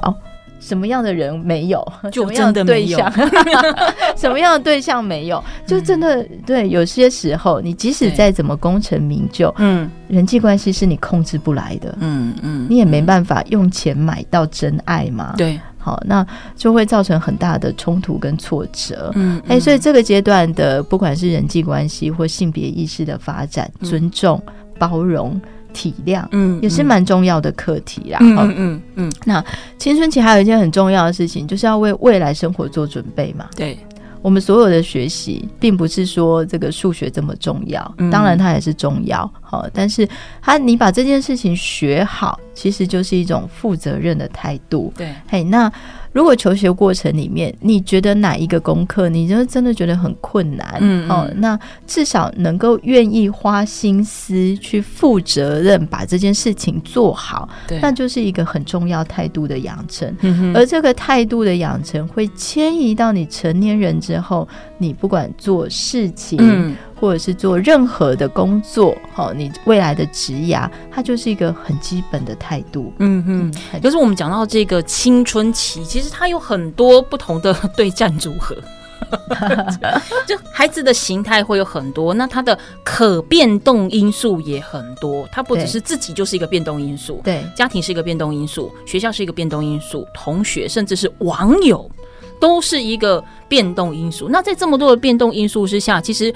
[0.67, 1.81] 什么样的人没有？
[2.11, 2.99] 就真的没有。
[4.17, 5.41] 什么样的对象没有？
[5.65, 6.67] 就真的对。
[6.67, 15.33] 有些时候，你即使再怎么功成名就，嗯，人际关系是你控制不来的，嗯嗯，你也没办法用钱买到真爱嘛。
[15.37, 16.25] 对，好，那
[16.55, 19.11] 就会造成很大的冲突跟挫折。
[19.15, 24.41] 嗯，哎，所以这个阶段的不管是人际关系或性别意识的发展，尊重、
[24.77, 25.39] 包容。
[25.77, 28.17] 体谅，嗯，也是蛮重要的课题啦。
[28.19, 29.11] 嗯嗯嗯。
[29.25, 29.43] 那
[29.77, 33.45] 青春期还有一件很重要的事情，就是要为未来生活做准备嘛。
[33.55, 33.77] 对，
[34.23, 39.31] 我们所有的学习，并不是说这个数学这么重要，当然它也是重要。
[39.39, 40.09] 好，但是
[40.41, 44.91] 它你把这件事情学好，其实就是一种负责任的态度。
[44.97, 45.71] 对，嘿，那。
[46.11, 60.11] 如果求学过程里面，你觉得哪一个功课，你就真的觉得很困难，嗯，嗯，哦，那至少能够愿意花心思去负责任，把这件事情做好，对，那就是一个很重要态度的养成。
[60.21, 72.91] 嗯，而这个态度的养成会迁移到你成年人之后，你不管做事情，嗯或者是做任何的工作，好，你未来的职涯，它就是一个很基本的态度。
[72.99, 78.55] 嗯嗯，嗯，就是我们讲到这个青春期，其实它有很多不同的对战组合，
[80.25, 85.27] 就孩子的形态会有很多，那他的可变动因素也很多。
[85.31, 91.89] 他不只是自己就是一个变动因素，对，家庭是一个变动因素，学校是一个变动因素，同学甚至是网友
[92.39, 94.27] 都是一个变动因素。
[94.29, 96.33] 那在这么多的变动因素之下，其实。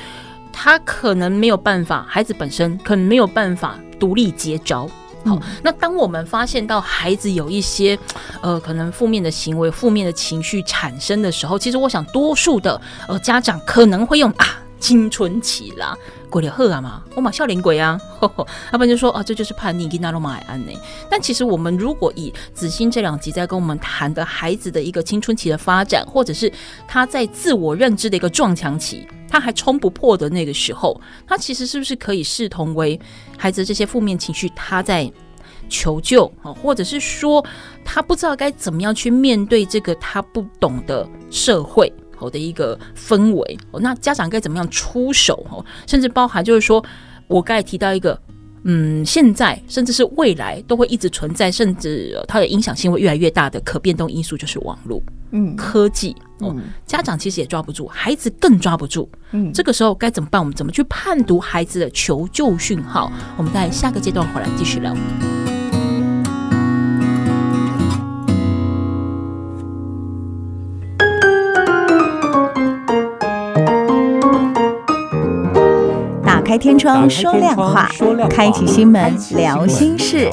[0.54, 4.90] 他可能没有办法，孩子本身可能没有办法独立接招。
[5.24, 7.98] 好，那当我们发现到孩子有一些
[8.42, 14.48] 呃可能负面的行为、负面的情绪产生的时候，其实我想多数的呃家长可能会用啊
[14.82, 15.96] 青春期啦，
[16.30, 18.28] 鬼了贺啊嘛，我马笑脸鬼啊，要
[18.78, 20.72] 不然就说啊这就是叛逆，跟那罗马安呢。
[21.10, 26.52] 但其实我们如果以子欣这两集在跟我们谈的孩子的一个青春期的发展，或者是
[26.88, 29.08] 他在自我认知的一个撞墙期。
[29.30, 33.00] 他还冲不破的那个时候，他其实是不是可以视同为
[33.38, 35.10] 孩子这些负面情绪，他在
[35.70, 37.42] 求救啊，或者是说
[37.86, 45.66] 他不知道该怎么样去面对这个他不懂的社会好的一个氛围哦，那家长该怎么样出手哦？
[45.88, 46.84] 甚至包含就是说
[47.26, 48.16] 我刚才提到一个，
[48.64, 55.02] 嗯，现在甚至是未来都会一直存在，甚至它的影响性会越来越大的可变动因素就是网络。
[55.32, 56.56] 嗯，科技哦，
[56.86, 59.10] 家长其实也抓不住，孩子更抓不住。
[59.32, 60.40] 嗯，这个时候该怎么办？
[60.40, 63.12] 我们怎么去判读孩子的求救讯号？
[63.36, 64.96] 我们在下个阶段回来继续聊。
[76.62, 77.90] 天窗说亮话，
[78.30, 80.30] 开启心门聊心事，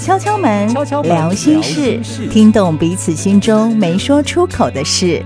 [0.00, 0.66] 敲敲门
[1.02, 5.22] 聊心事，听懂彼此心中没说出口的事。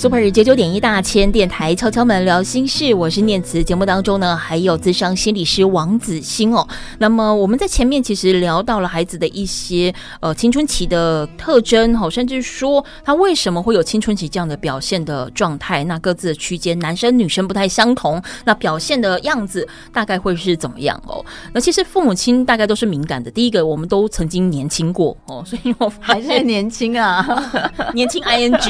[0.00, 3.62] Super 九九点一大千电台敲敲门聊心事，我是念慈。
[3.62, 6.66] 节目当中呢，还有智商心理师王子欣哦。
[6.96, 21.22] 那么我们在前面其实聊到了孩子的一些呃青春期的特征哈，甚至说他为什么会有青春期这样的表现的状态，那各自的区间男生女生不太相同，那表现的样子大概会是怎么样哦？
[21.52, 23.30] 那其实父母亲大概都是敏感的。
[23.30, 27.22] 第一个，我们都曾经年轻过哦，所以我还是年轻啊，
[27.92, 28.56] 年轻 ing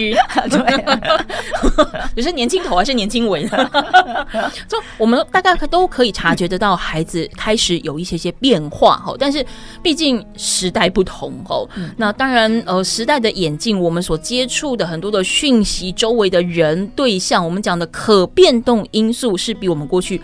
[0.50, 1.19] 对。
[2.16, 3.70] 你是年轻头还是年轻尾呢？
[4.68, 9.14] 就我们大概都可以察觉得到，孩子开始有一些些变化哈。
[9.18, 9.44] 但是
[9.82, 20.20] 毕竟时代不同哦，那当然呃，时代的眼镜，我们所接触的很多的讯息，周围的人对象，我们讲的可变动因素是比我们过去。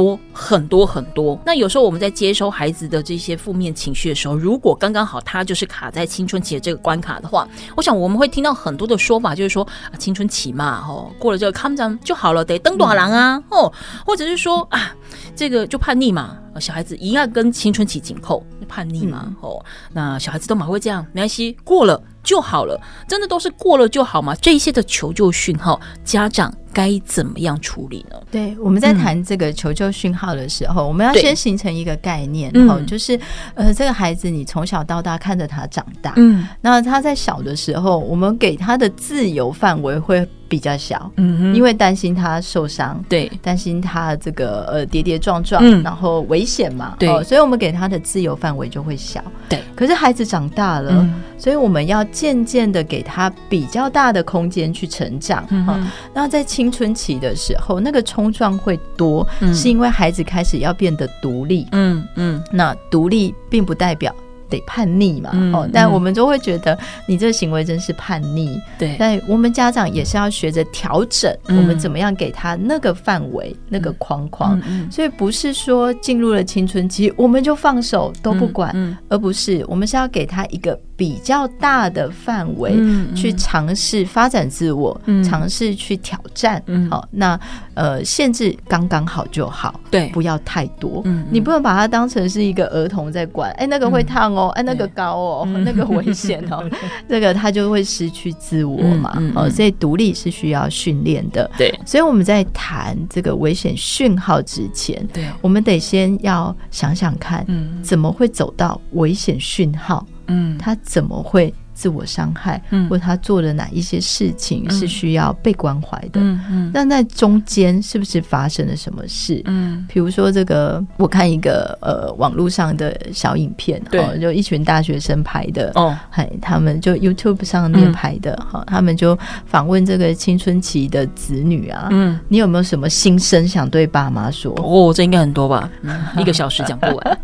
[0.00, 1.38] 多很多很多。
[1.44, 13.70] 那有时候我们在接收孩子的这些负面情绪的时候，如果刚刚好他就是卡在青春期的这个关卡的话，我想我们会听到很多的说法，就是说啊，青春期嘛，哦，过了这个康章就好了，得登短郎啊，哦，
[14.06, 14.94] 或者是说啊，
[15.36, 24.34] 这个就叛逆嘛，小孩子一样跟青春期紧扣，叛逆嘛，嗯、哦，那小孩子都蛮会这样，没关系，过了就好了，真的都是过了就好嘛？
[24.36, 26.52] 这一些的求救讯号，家长。
[26.72, 28.16] 该怎么样处理呢？
[28.30, 33.18] 对，我们在谈这个求救讯号的时候，嗯、我们要先形成一个概念，哈、嗯，就是
[33.54, 41.10] 呃，这个孩子你从小到大看着他长大，嗯，那他在小的时候，我们给他的自由范围会比较小，
[41.54, 49.60] 因为担心他受伤，对，担心他这个呃跌跌撞撞，嗯、然后危险嘛，对、哦，所以我们给他的自由范围就会小，对。
[49.76, 64.12] 可是孩子长大了，嗯、所以我们要渐渐的给他比较大的空间去成长，嗯哼，那、哦、在青春期的时候，那个冲撞会多，嗯、是因为孩子开始要变得独立，嗯嗯，那独立并不代表。
[64.50, 66.76] 得叛逆嘛，哦，但我们都会觉得
[67.06, 68.60] 你这个行为真是叛逆。
[68.78, 74.60] 对，但我们家长也是要学着调整，我们怎么样给他那个范围、那个框框。
[74.90, 82.76] 所以不是说进入了青春期我们就放手都不管，而不是我们是要给他一个比较大的范围
[83.16, 86.62] 去尝试发展自我，尝试去挑战。
[86.90, 87.40] 好，那
[87.72, 91.02] 呃，限制刚刚好就好，对，不要太多。
[91.30, 94.40] 你不能把它当成是一个儿童在管，哎，那个会烫哦。
[94.40, 96.62] 哦，哎，那个高哦，对 那个危险哦，
[97.08, 99.14] 这个他就会失去自我嘛。
[99.16, 101.50] 嗯嗯嗯、哦，所以独立是需要训练的。
[101.56, 110.06] 对，所以我们在谈这个危险讯号之前，对，我们得先要想想看，嗯，怎么会走到危险讯号？
[110.30, 111.52] 嗯，他怎么会？
[111.80, 116.20] 自我伤害，或他做了哪一些事情是需要被关怀的？
[116.20, 119.40] 嗯嗯，那在中间是不是发生了什么事？
[119.46, 134.52] 嗯，比如说这个，我看一个呃网络上的小影片，对，就一群大学生拍的哦，嗨，他们就 YouTube 上面拍的哈，他们就访问这个青春期的子女啊，嗯，你有没有什么心声想对爸妈说？
[134.62, 135.70] 哦，这应该很多吧，
[136.18, 137.18] 一个小时讲不完。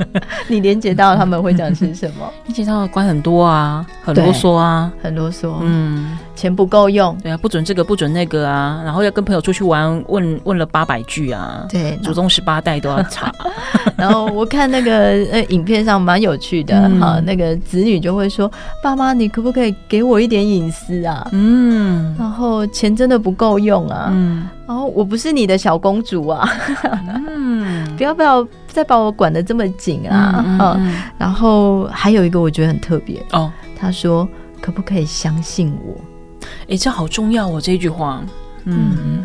[0.48, 2.28] 你连接到他们会讲是什么？
[2.46, 5.54] 连接到关很多啊，很啰嗦啊，很啰嗦。
[5.60, 13.32] 嗯，钱不够用，对啊，不准这个，不准那个啊，然后要跟朋友出去玩，问问了八百句啊，对，祖宗十八代都要查。
[13.96, 14.92] 然后我看那个
[15.30, 18.50] 呃影片上蛮有趣的哈，那个子女就会说
[18.82, 24.08] ：“爸妈，你可不可以给我一点隐私啊？”嗯，然后钱真的不够用啊。
[24.10, 26.48] 嗯，然后我不是你的小公主啊。
[27.28, 28.46] 嗯， 不要不要。
[28.72, 30.44] 再把我管得这么紧啊！
[30.46, 33.50] 嗯，嗯，嗯，然后还有一个我觉得很特别哦，
[33.80, 34.28] 他说
[34.60, 35.96] 可不可以相信我？
[36.68, 38.22] 哎，这好重要哦，这句话。
[38.64, 39.24] 嗯嗯，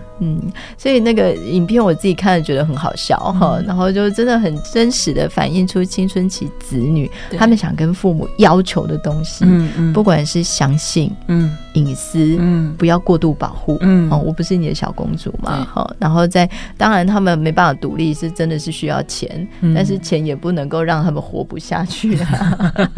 [0.77, 22.73] 所以那个影片我自己看了觉得很好笑哈，嗯、然后就真的很真实的反映出青春期子女他们想跟父母要求的东西，嗯嗯，不管是相信，嗯，隐私，嗯，不要过度保护，嗯，哦，我不是你的小公主嘛，好对，然后在当然他们没办法独立，是真的是需要钱，嗯、但是钱也不能够让他们活不下去啊。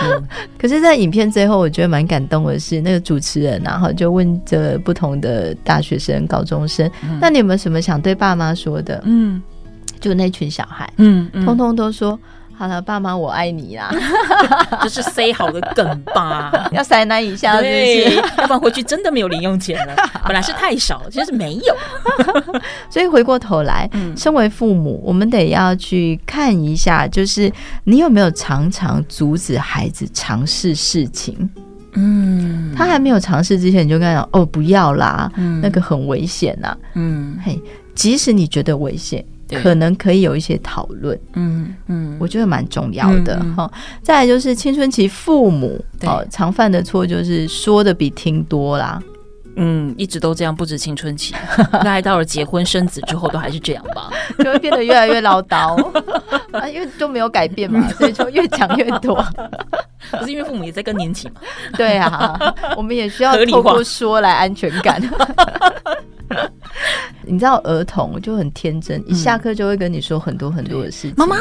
[0.00, 0.28] 嗯、
[0.58, 5.08] 可是，在影片最后，我觉得蛮感动的是那个主持人，然后就问着不同。
[5.18, 9.00] 的大学生、高中生，嗯、那你有没有什么想对爸妈说的？
[9.04, 9.42] 嗯，
[10.00, 12.18] 就那群小孩，嗯，嗯通通都说
[12.56, 13.88] 好了，爸妈我爱你啦，
[14.82, 16.50] 这是塞好的梗吧？
[16.72, 17.60] 要塞那一下？
[17.60, 19.94] 对，要不然回去真的没有零用钱了。
[20.26, 21.76] 本来是太少，其实是没有。
[22.90, 27.52] 所以回过头来，嗯、身为父母，我们得要去看一下，就是
[27.84, 31.48] 你有没有常常阻止孩子尝试事情。
[31.92, 36.78] 嗯，他还没有尝试之前，你就跟他讲哦，不要啦，嗯、那个很危险呐、啊。
[36.94, 37.60] 嗯，嘿，
[37.94, 39.24] 即使你觉得危险，
[39.62, 41.18] 可能可以有一些讨论。
[41.34, 43.70] 嗯嗯，我觉得蛮重要的哈。
[44.02, 49.02] 再来就是青春期父母哦，常犯的错就是说的比听多啦。
[49.60, 51.34] 嗯，一直都这样，不止青春期，
[51.72, 55.76] 大概到了结婚生子之后，都还是这样吧，就会变得越来越唠叨
[56.52, 59.22] 啊，因为都没有改变嘛， 所以就越讲越多。
[60.12, 61.40] 不是因为父母也在更年期嘛？
[61.76, 62.38] 对啊，
[62.76, 65.02] 我们也需要透过说来安全感。
[67.26, 71.14] 你知道儿童就很天真，一下课就会跟你说很多很多的事情。
[71.16, 71.36] 妈妈、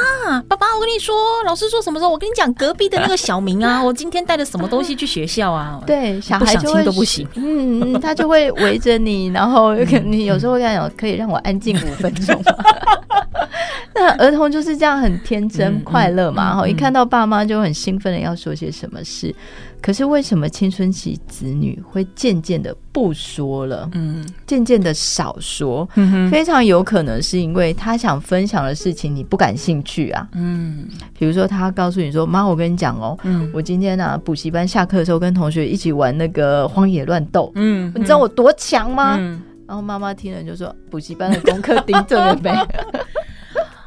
[0.48, 1.16] 爸爸，我跟你说，
[1.46, 2.12] 老师说什么时候？
[2.12, 5.82] 我跟你讲，隔壁的那个小明啊， 我今天带了什么东西去学校啊？
[5.86, 7.28] 对，小孩就会都不行。
[7.36, 12.54] 嗯，他就会围着你，然后你有时候会跟他讲，可以让我安静五分钟吗？
[13.96, 19.34] 那儿童就是这样很天真快乐嘛，然后一看到爸妈就很兴奋的要说些什么事。
[19.82, 23.88] 可是为什么青春期子女会渐渐的不说了？
[23.94, 25.88] 嗯，渐渐的少说
[26.32, 30.28] 非常有可能是因为他想分享的事情你不感兴趣啊。
[30.34, 42.52] 嗯，比如说他告诉你说：“妈，我跟你讲哦，嗯、我今天呢补习班下课的时候跟同学一起玩那个荒野乱斗，嗯，你知道我多强吗？”嗯、然后妈妈听了就说：“补习班的功课盯着了没？”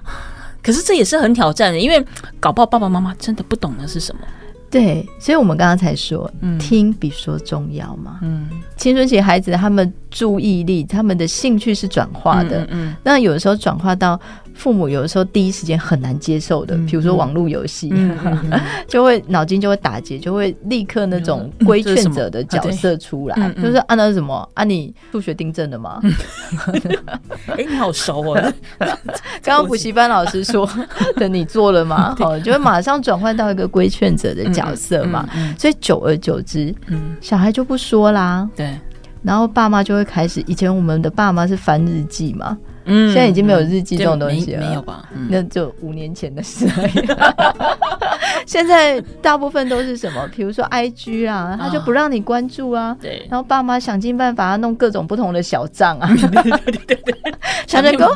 [0.63, 2.05] 可是这也是很挑战的，因为
[2.39, 4.23] 搞不好爸爸妈妈真的不懂的是什么。
[4.71, 8.21] 对，所以我们刚刚才说，嗯、听比说重要嘛。
[8.23, 14.19] 嗯，青春期孩子他们注意力、他们的兴趣是转化的，嗯，嗯，那有的时候转化到。
[14.61, 17.91] 父母有的时候第一时间很难接受的，比如说网络游戏，
[18.87, 24.63] 就会脑筋就会打结，就会立刻那种规劝者的角色出来，就是按照什么啊？
[24.63, 25.99] 你数学订正了吗？
[27.57, 28.53] 哎，你好熟哦！
[29.43, 30.69] 刚刚补习班老师说
[31.17, 32.15] 的，你做了吗？
[32.19, 35.27] 好，就会马上转换到一个规劝者的角色嘛。
[35.59, 36.75] 所以久而久之，
[37.23, 38.47] 小孩就不说啦。
[38.55, 38.79] 对，
[39.23, 42.59] 然后爸妈就会开始，以前我们的爸妈是翻日记嘛。
[42.85, 45.09] 嗯，现在已经没有日记这种东西了，没有吧？
[45.29, 47.07] 那就五年前的事而已。
[48.47, 50.29] 现在大部分都是什么？
[50.35, 52.97] 比如说 IG 啊，他就不让你关注啊。
[53.01, 53.25] 对。
[53.31, 56.11] 然后爸妈想尽办法要弄各种不同的小账啊，
[57.69, 58.09] 才能够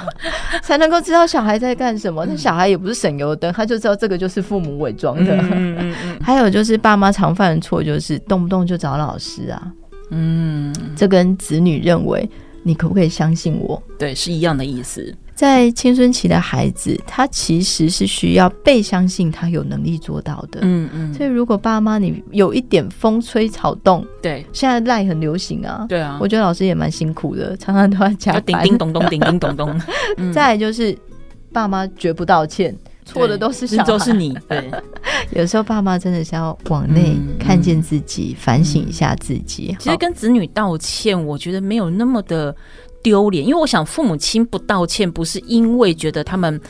[0.63, 2.25] 才能够知道小孩在干什么。
[2.27, 5.37] 那小孩也不是省油灯，他就知道这个就是父母伪装的。
[5.37, 6.19] 嗯嗯嗯。
[6.21, 9.63] 还有就是爸妈常犯的错，就是动不动就找老师啊。
[10.11, 12.29] 嗯，这跟子女认为。
[12.65, 13.81] 你可不可以相信我？
[13.97, 15.15] 对，是一样的意思。
[15.35, 20.61] 在青春期的孩子，他其实是需要被相信，他有能力做到的。
[20.63, 21.13] 嗯嗯。
[21.13, 25.87] 所以，如果爸妈你有一点风吹草动，对，现在赖很流行啊。
[25.89, 26.19] 对啊。
[26.21, 28.45] 我觉得老师也蛮辛苦的，常常都要加班。
[28.45, 29.81] 叮叮咚咚，叮叮咚咚。
[30.33, 30.97] 再来就是，
[31.53, 32.75] 爸妈绝不道歉，
[33.05, 34.37] 错的都是小孩，都是你。
[34.49, 34.71] 对。
[35.33, 39.75] 有时候爸妈真的是要往内看见自己，反省一下自己。
[39.79, 42.55] 其实跟子女道歉，我觉得没有那么的
[43.03, 46.61] 丢脸，因为我想父母亲不道歉，不是因为觉得他们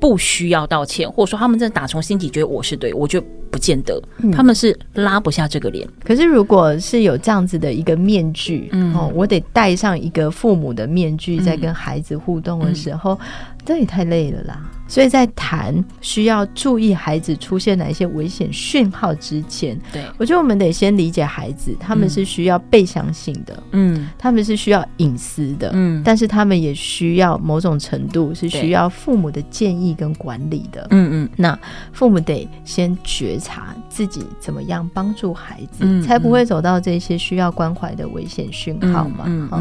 [0.00, 4.00] 不需要道歉，或者说他们真的打从心底觉得我是对，我觉得不见得，
[4.32, 5.86] 他们是拉不下这个脸。
[6.04, 13.18] 可是如果是有这样子的一个面具，哦，我得戴上一个父母的面具，在跟孩子互动的时候，
[13.64, 14.70] 这也太累了啦。
[14.94, 31.58] 所以在谈需要注意孩子出现哪一些危险讯号之前，对，我觉得我们得先理解孩子，他们是需要被相信的，嗯，他们是需要隐私的，嗯，但是他们也需要某种程度是需要父母的建议跟管理的，嗯嗯，那
[31.92, 39.60] 父母得先觉察自己怎么样帮助孩子，嗯，才不会走到这些需要关怀的危险讯号嘛，嗯，好，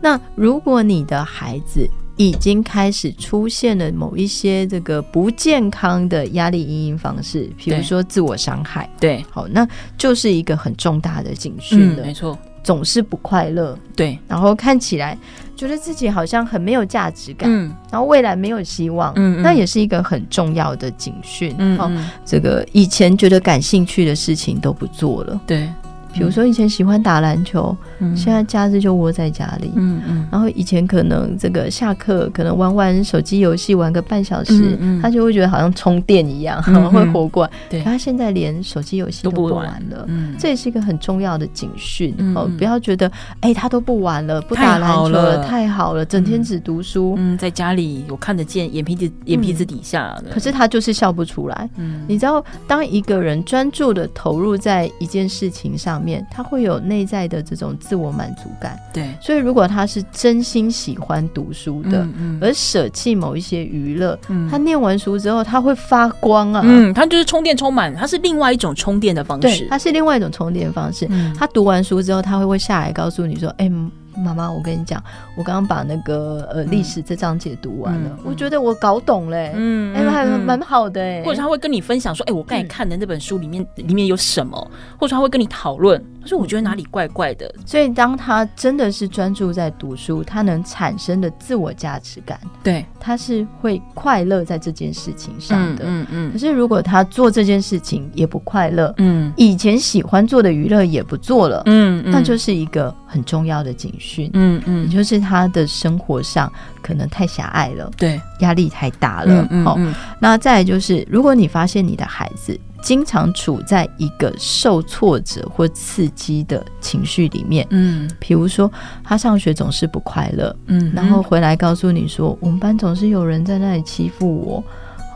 [0.00, 1.84] 那如果你的孩子
[2.18, 8.90] 已经开始出现了某一些这个不健康的压力因应方式，比如说自我伤害。
[9.00, 9.66] 对，好，那
[9.96, 12.02] 就是一个很重大的警讯了。
[12.02, 13.78] 嗯，没错，总是不快乐。
[13.94, 15.16] 对，然后看起来
[15.56, 17.48] 觉得自己好像很没有价值感。
[17.48, 19.12] 嗯，然后未来没有希望。
[19.14, 21.54] 嗯，那也是一个很重要的警讯。
[21.58, 25.40] 嗯，嗯，这个以前觉得感兴趣的事情都不做了。
[25.46, 25.68] 对。
[26.12, 29.70] 比如说以前喜欢打篮球，嗯、现在假日就窝在家里。
[29.76, 30.26] 嗯嗯。
[30.32, 37.50] 然后以前可能这个下课可能玩玩手机游戏玩个半小时，嗯嗯、他就会觉得好像充电一样，会活过来。
[37.68, 37.80] 对。
[37.80, 42.14] 可他现在连手机游戏都不玩了，嗯、这也是一个很重要的警讯。
[42.18, 43.06] 嗯、哦，不要觉得
[43.40, 47.14] 哎、欸，他都不玩了，不打篮球了，太好了，整天只读书。
[47.18, 50.18] 嗯，在家里我看得见，眼皮子眼皮子底下。
[50.24, 51.70] 嗯、可是他就是笑不出来。
[51.76, 52.02] 嗯。
[52.08, 55.97] 你知道，当一个人专注的投入在一件事情上。
[56.00, 73.72] 面他会有内在的这种自我满足感，对，所以如果他是真心喜欢读书的，嗯嗯、而舍弃某一些娱乐，嗯、他念完书之后他会发光啊，嗯，他就是充电充满，他是另外一种充电的方式，他是另外一种充电方式，嗯、他读完书之后他会会下来告诉你说，哎、欸。
[74.16, 75.02] 妈妈，我跟你讲，
[75.36, 81.22] 我刚刚把那个呃历史这章节读完了，我觉得我搞懂嘞，嗯，哎，还蛮好的哎。
[81.24, 87.52] 或者他会跟你分享说，哎，我刚才看的那本书里面里面有什么，或者他会跟你讨论，他说我觉得哪里怪怪的。
[87.64, 96.32] 所以当他真的是专注在读书，他能产生的自我价值感，对，他是会快乐在这件事情上的，嗯嗯。
[96.32, 104.30] 可是如果他做这件事情也不快乐，嗯，以前喜欢做的娱乐也不做了，嗯，那就是一个很重要的警讯。
[104.34, 106.52] 嗯嗯，也就是他的生活上
[106.82, 109.46] 可能太狭隘了，对，压力太大了。
[109.50, 109.78] 嗯，好，
[110.20, 118.70] 那再来就是，如果你发现你的孩子经常处在一个受挫折或刺激的情绪里面，嗯，比如说
[119.02, 124.62] 他上学总是不快乐，嗯，然后回来告诉你说，我们班总是有人在那里欺负我。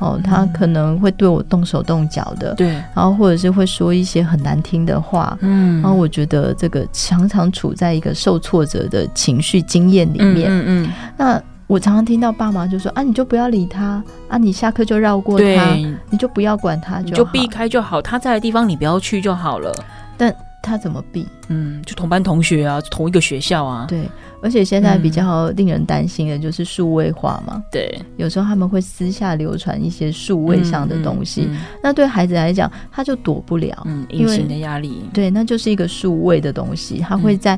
[0.02, 15.74] 哦，他可能会对我动手动脚的，对，然后或者是会说一些很难听的话，嗯，然后我觉得这个常常处在一个受挫折的情绪经验里面，嗯嗯，那我常常听到爸妈就说啊，你就不要理他啊，你下课就绕过他，
[16.10, 19.72] 你就不要管他，你就避开就好，他在的地方你不要去就好了，
[20.18, 21.26] 但他怎么避？
[21.48, 24.08] 嗯，就同班同学啊，同一个学校啊，对。
[24.44, 37.56] 而且现在比较令人担心的就是数位化嘛，嗯、对，有时候他们会私下流传一些数位上的东西，嗯嗯嗯、那对孩子来讲，他就躲不了，嗯，隐形的压力，对，那就是一个数位的东西，他会在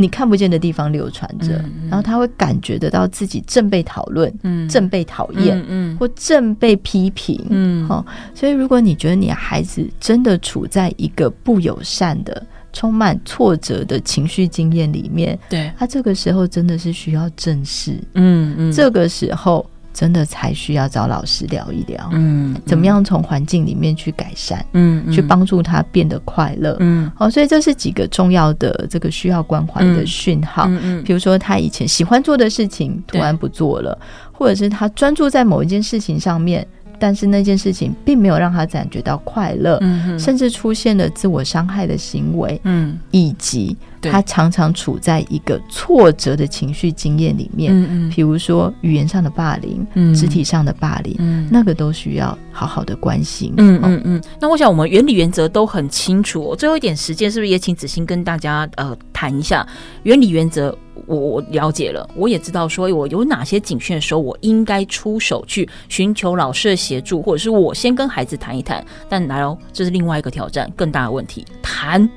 [0.00, 5.96] 你看不见的地方流传着，然后他会感觉得到自己正被讨论，嗯，正被讨厌，嗯，嗯。
[5.98, 12.46] 或正被批评，嗯，好，所以如果你觉得你的孩子真的处在一个不友善的。
[12.72, 33.98] 充满挫折的情绪经验里面，对，他这个时候真的是需要正视，嗯嗯，这个时候真的才需要找老师聊一聊，嗯，怎么样从环境里面去改善，嗯，去帮助他变得快乐，嗯，好，所以这是几个重要的这个需要关怀的讯号，嗯嗯，比如说他以前喜欢做的事情突然不做了，
[34.32, 36.66] 或者是他专注在某一件事情上面。
[37.02, 54.22] 但是那件事情并没有让他感觉到快乐，嗯、甚至出现了自我伤害的行为，嗯，以及他常常处在一个挫折的情绪经验里面，嗯嗯，比如说语言上的霸凌，嗯，肢体上的霸凌，嗯，那个都需要好好的关心，嗯嗯嗯。
[54.40, 59.66] 那我想我们原理原则都很清楚，最后一点时间是不是也请子欣跟大家呃谈一下
[60.04, 60.76] 原理原则？
[61.06, 68.84] 我我了解了，我也知道说，我有哪些警讯的时候，我应该出手去寻求老师的协助，或者是我先跟孩子谈一谈。
[69.08, 72.08] 但来哦，这是另外一个挑战，更大的问题，谈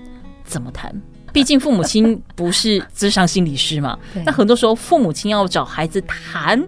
[0.44, 0.94] 怎么谈？
[1.34, 6.64] 毕竟父母亲不是智商心理师嘛，那很多时候父母亲要找孩子谈。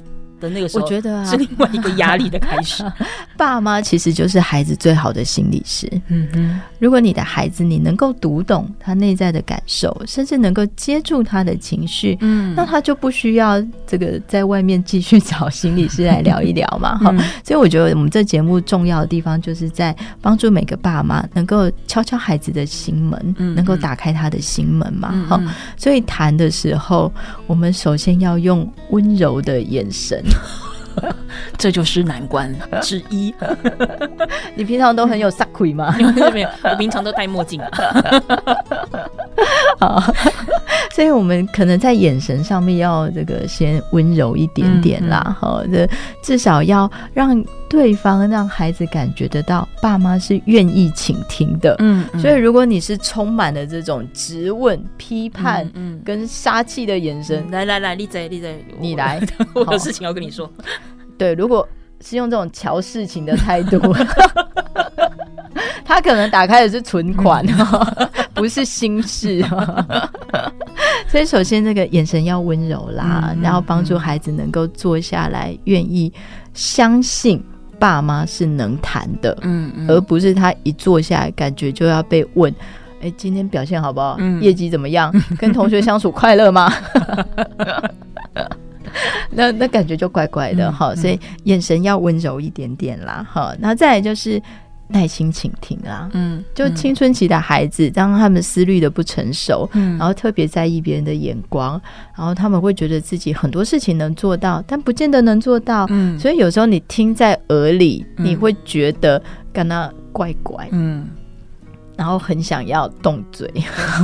[0.46, 2.84] 的那个时候，我觉得啊是另外一个压力的开始。
[3.36, 5.89] 爸妈其实就是孩子最好的心理师。
[6.08, 16.98] 嗯嗯，如果你的孩子你能够读懂他内在的感受，甚至能够接住他的情绪，嗯，那他就不需要这个在外面继续找心理师来聊一聊嘛。
[17.04, 25.26] 哈，所以我觉得我们这节目重要的地方，就是在帮助每个爸妈能够敲敲孩子的心门，能够打开他的心门嘛。
[25.28, 25.41] 哈，
[25.76, 27.12] 所以谈的时候，
[27.48, 30.24] 我们首先要用温柔的眼神。
[31.57, 33.33] 这就是难关之一。
[34.55, 35.93] 你平常都很有杀气吗？
[36.33, 37.61] 没有，我平常都戴墨镜。
[39.79, 40.01] 好，
[40.96, 45.36] 所以我们可能在眼神上面要这个先温柔一点点啦。
[45.38, 45.89] 哈、嗯，这、嗯、
[46.24, 51.76] 至少要让对方让孩子感觉得到爸妈是愿意倾听的。
[51.80, 59.22] 嗯，嗯，所以如果你是充满了这种质问、批判、嗯跟杀气的眼神，嗯、来来来，丽仔丽仔，你来，
[59.54, 60.50] 我 有事情要跟你说。
[61.18, 61.68] 对，如果
[62.00, 63.78] 是用这种瞧事情的态度，
[65.86, 67.45] 他可能打开的是存款，
[68.34, 69.43] 不是心事。
[71.08, 76.12] 所以，首先这个眼神要温柔啦，嗯、然后帮助孩子能够坐下来，愿意
[76.53, 77.41] 相信
[77.80, 82.53] 爸妈是能谈的，嗯，嗯而不是他一坐下来，感觉就要被问：
[83.01, 84.18] 哎，今天表现好不好？
[84.20, 85.14] 嗯、业绩怎么样？
[85.39, 86.72] 跟同学相处快乐吗？
[89.30, 93.53] 那那感觉就怪怪的哈，嗯、所以眼神要温柔一点点啦哈。
[93.60, 94.41] 然后再来就是
[94.88, 101.81] 耐心倾听啦，嗯，就青春期的孩子，当他们思虑的不成熟，嗯，然后特别在意别人的眼光，
[102.15, 109.21] 然后他们会觉得自己很多事情能做到，但不见得能做到，嗯，所以有时候你听在耳里，你会觉得
[109.51, 111.07] 感到怪怪，嗯，
[111.97, 113.51] 然后很想要动嘴，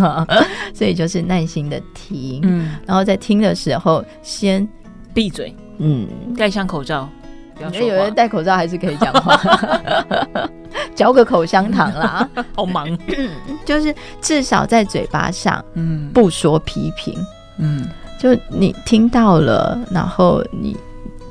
[0.74, 4.68] 所以就是耐心的听，嗯，然后在听的时候先。
[5.14, 6.08] 闭嘴，嗯，
[6.38, 7.10] 戴上口罩，
[7.70, 7.88] 不要说。
[7.88, 9.40] 有人戴口罩还是可以讲话，
[10.96, 12.88] 嚼个口香糖啦， 好忙。
[13.66, 17.18] 就是至少在嘴巴上，嗯，不说批评，
[17.58, 17.88] 嗯，
[18.20, 20.76] 就你听到了，然后你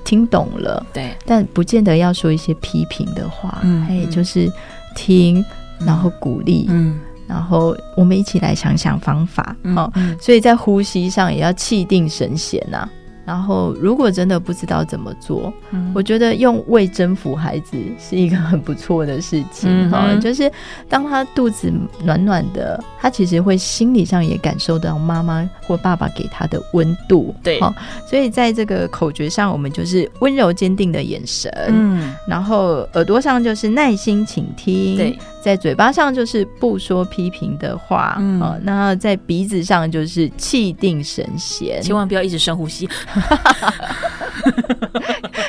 [0.05, 4.51] 听懂了，对，但不见得要说一些批评的话，嗯，哎，就是
[4.95, 5.45] 听，
[5.81, 12.89] 然后鼓励，嗯，然后我们一起来想想方法，好，所以在呼吸上也要气定神闲呐。
[13.25, 20.15] 然后，如果真的不知道怎么做，嗯、我觉得用胃征服孩子是一个很不错的事情哈。
[20.17, 20.51] 就是
[20.89, 27.35] 当他肚子暖暖的，他其实会心理上也感受到妈妈或爸爸给他的温度。
[27.43, 27.61] 对，
[28.09, 42.89] 所以在这个口诀上，我们就是温柔坚定的眼神，嗯，然后耳朵上就是耐心倾听，对，在嘴巴上就是不说批评的话，嗯，哦、那在鼻子上就是气定神闲，千万不要一直深呼吸。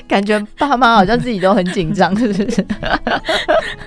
[0.07, 2.65] 感觉爸妈好像自己都很紧张，是不是？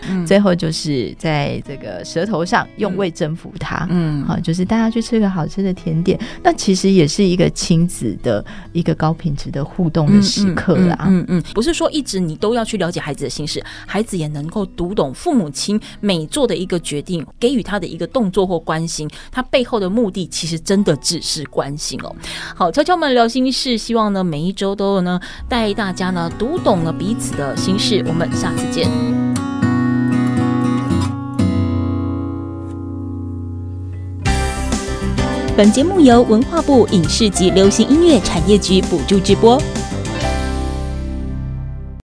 [0.09, 8.43] 嗯、最后就是在这个舌头上用味征服它，嗯，好，就是大家去吃个好吃的甜点，那其实也是一个亲子的
[8.73, 10.97] 一个高品质的互动的时刻啦。
[11.07, 22.15] 嗯嗯，嗯，嗯，不是说一直你都要去了解孩子的心事，孩子也能够读懂父母亲每做的一个决定，给予他的一个动作或关心，他背后的目的其实真的只是关心哦。
[22.55, 28.89] 好，悄悄门聊心事，希望呢每一周都有呢带大家呢读懂了彼此的心事，我们下次见。
[35.57, 39.57] 本节目由文化部影视及流行音乐产业局补助直播。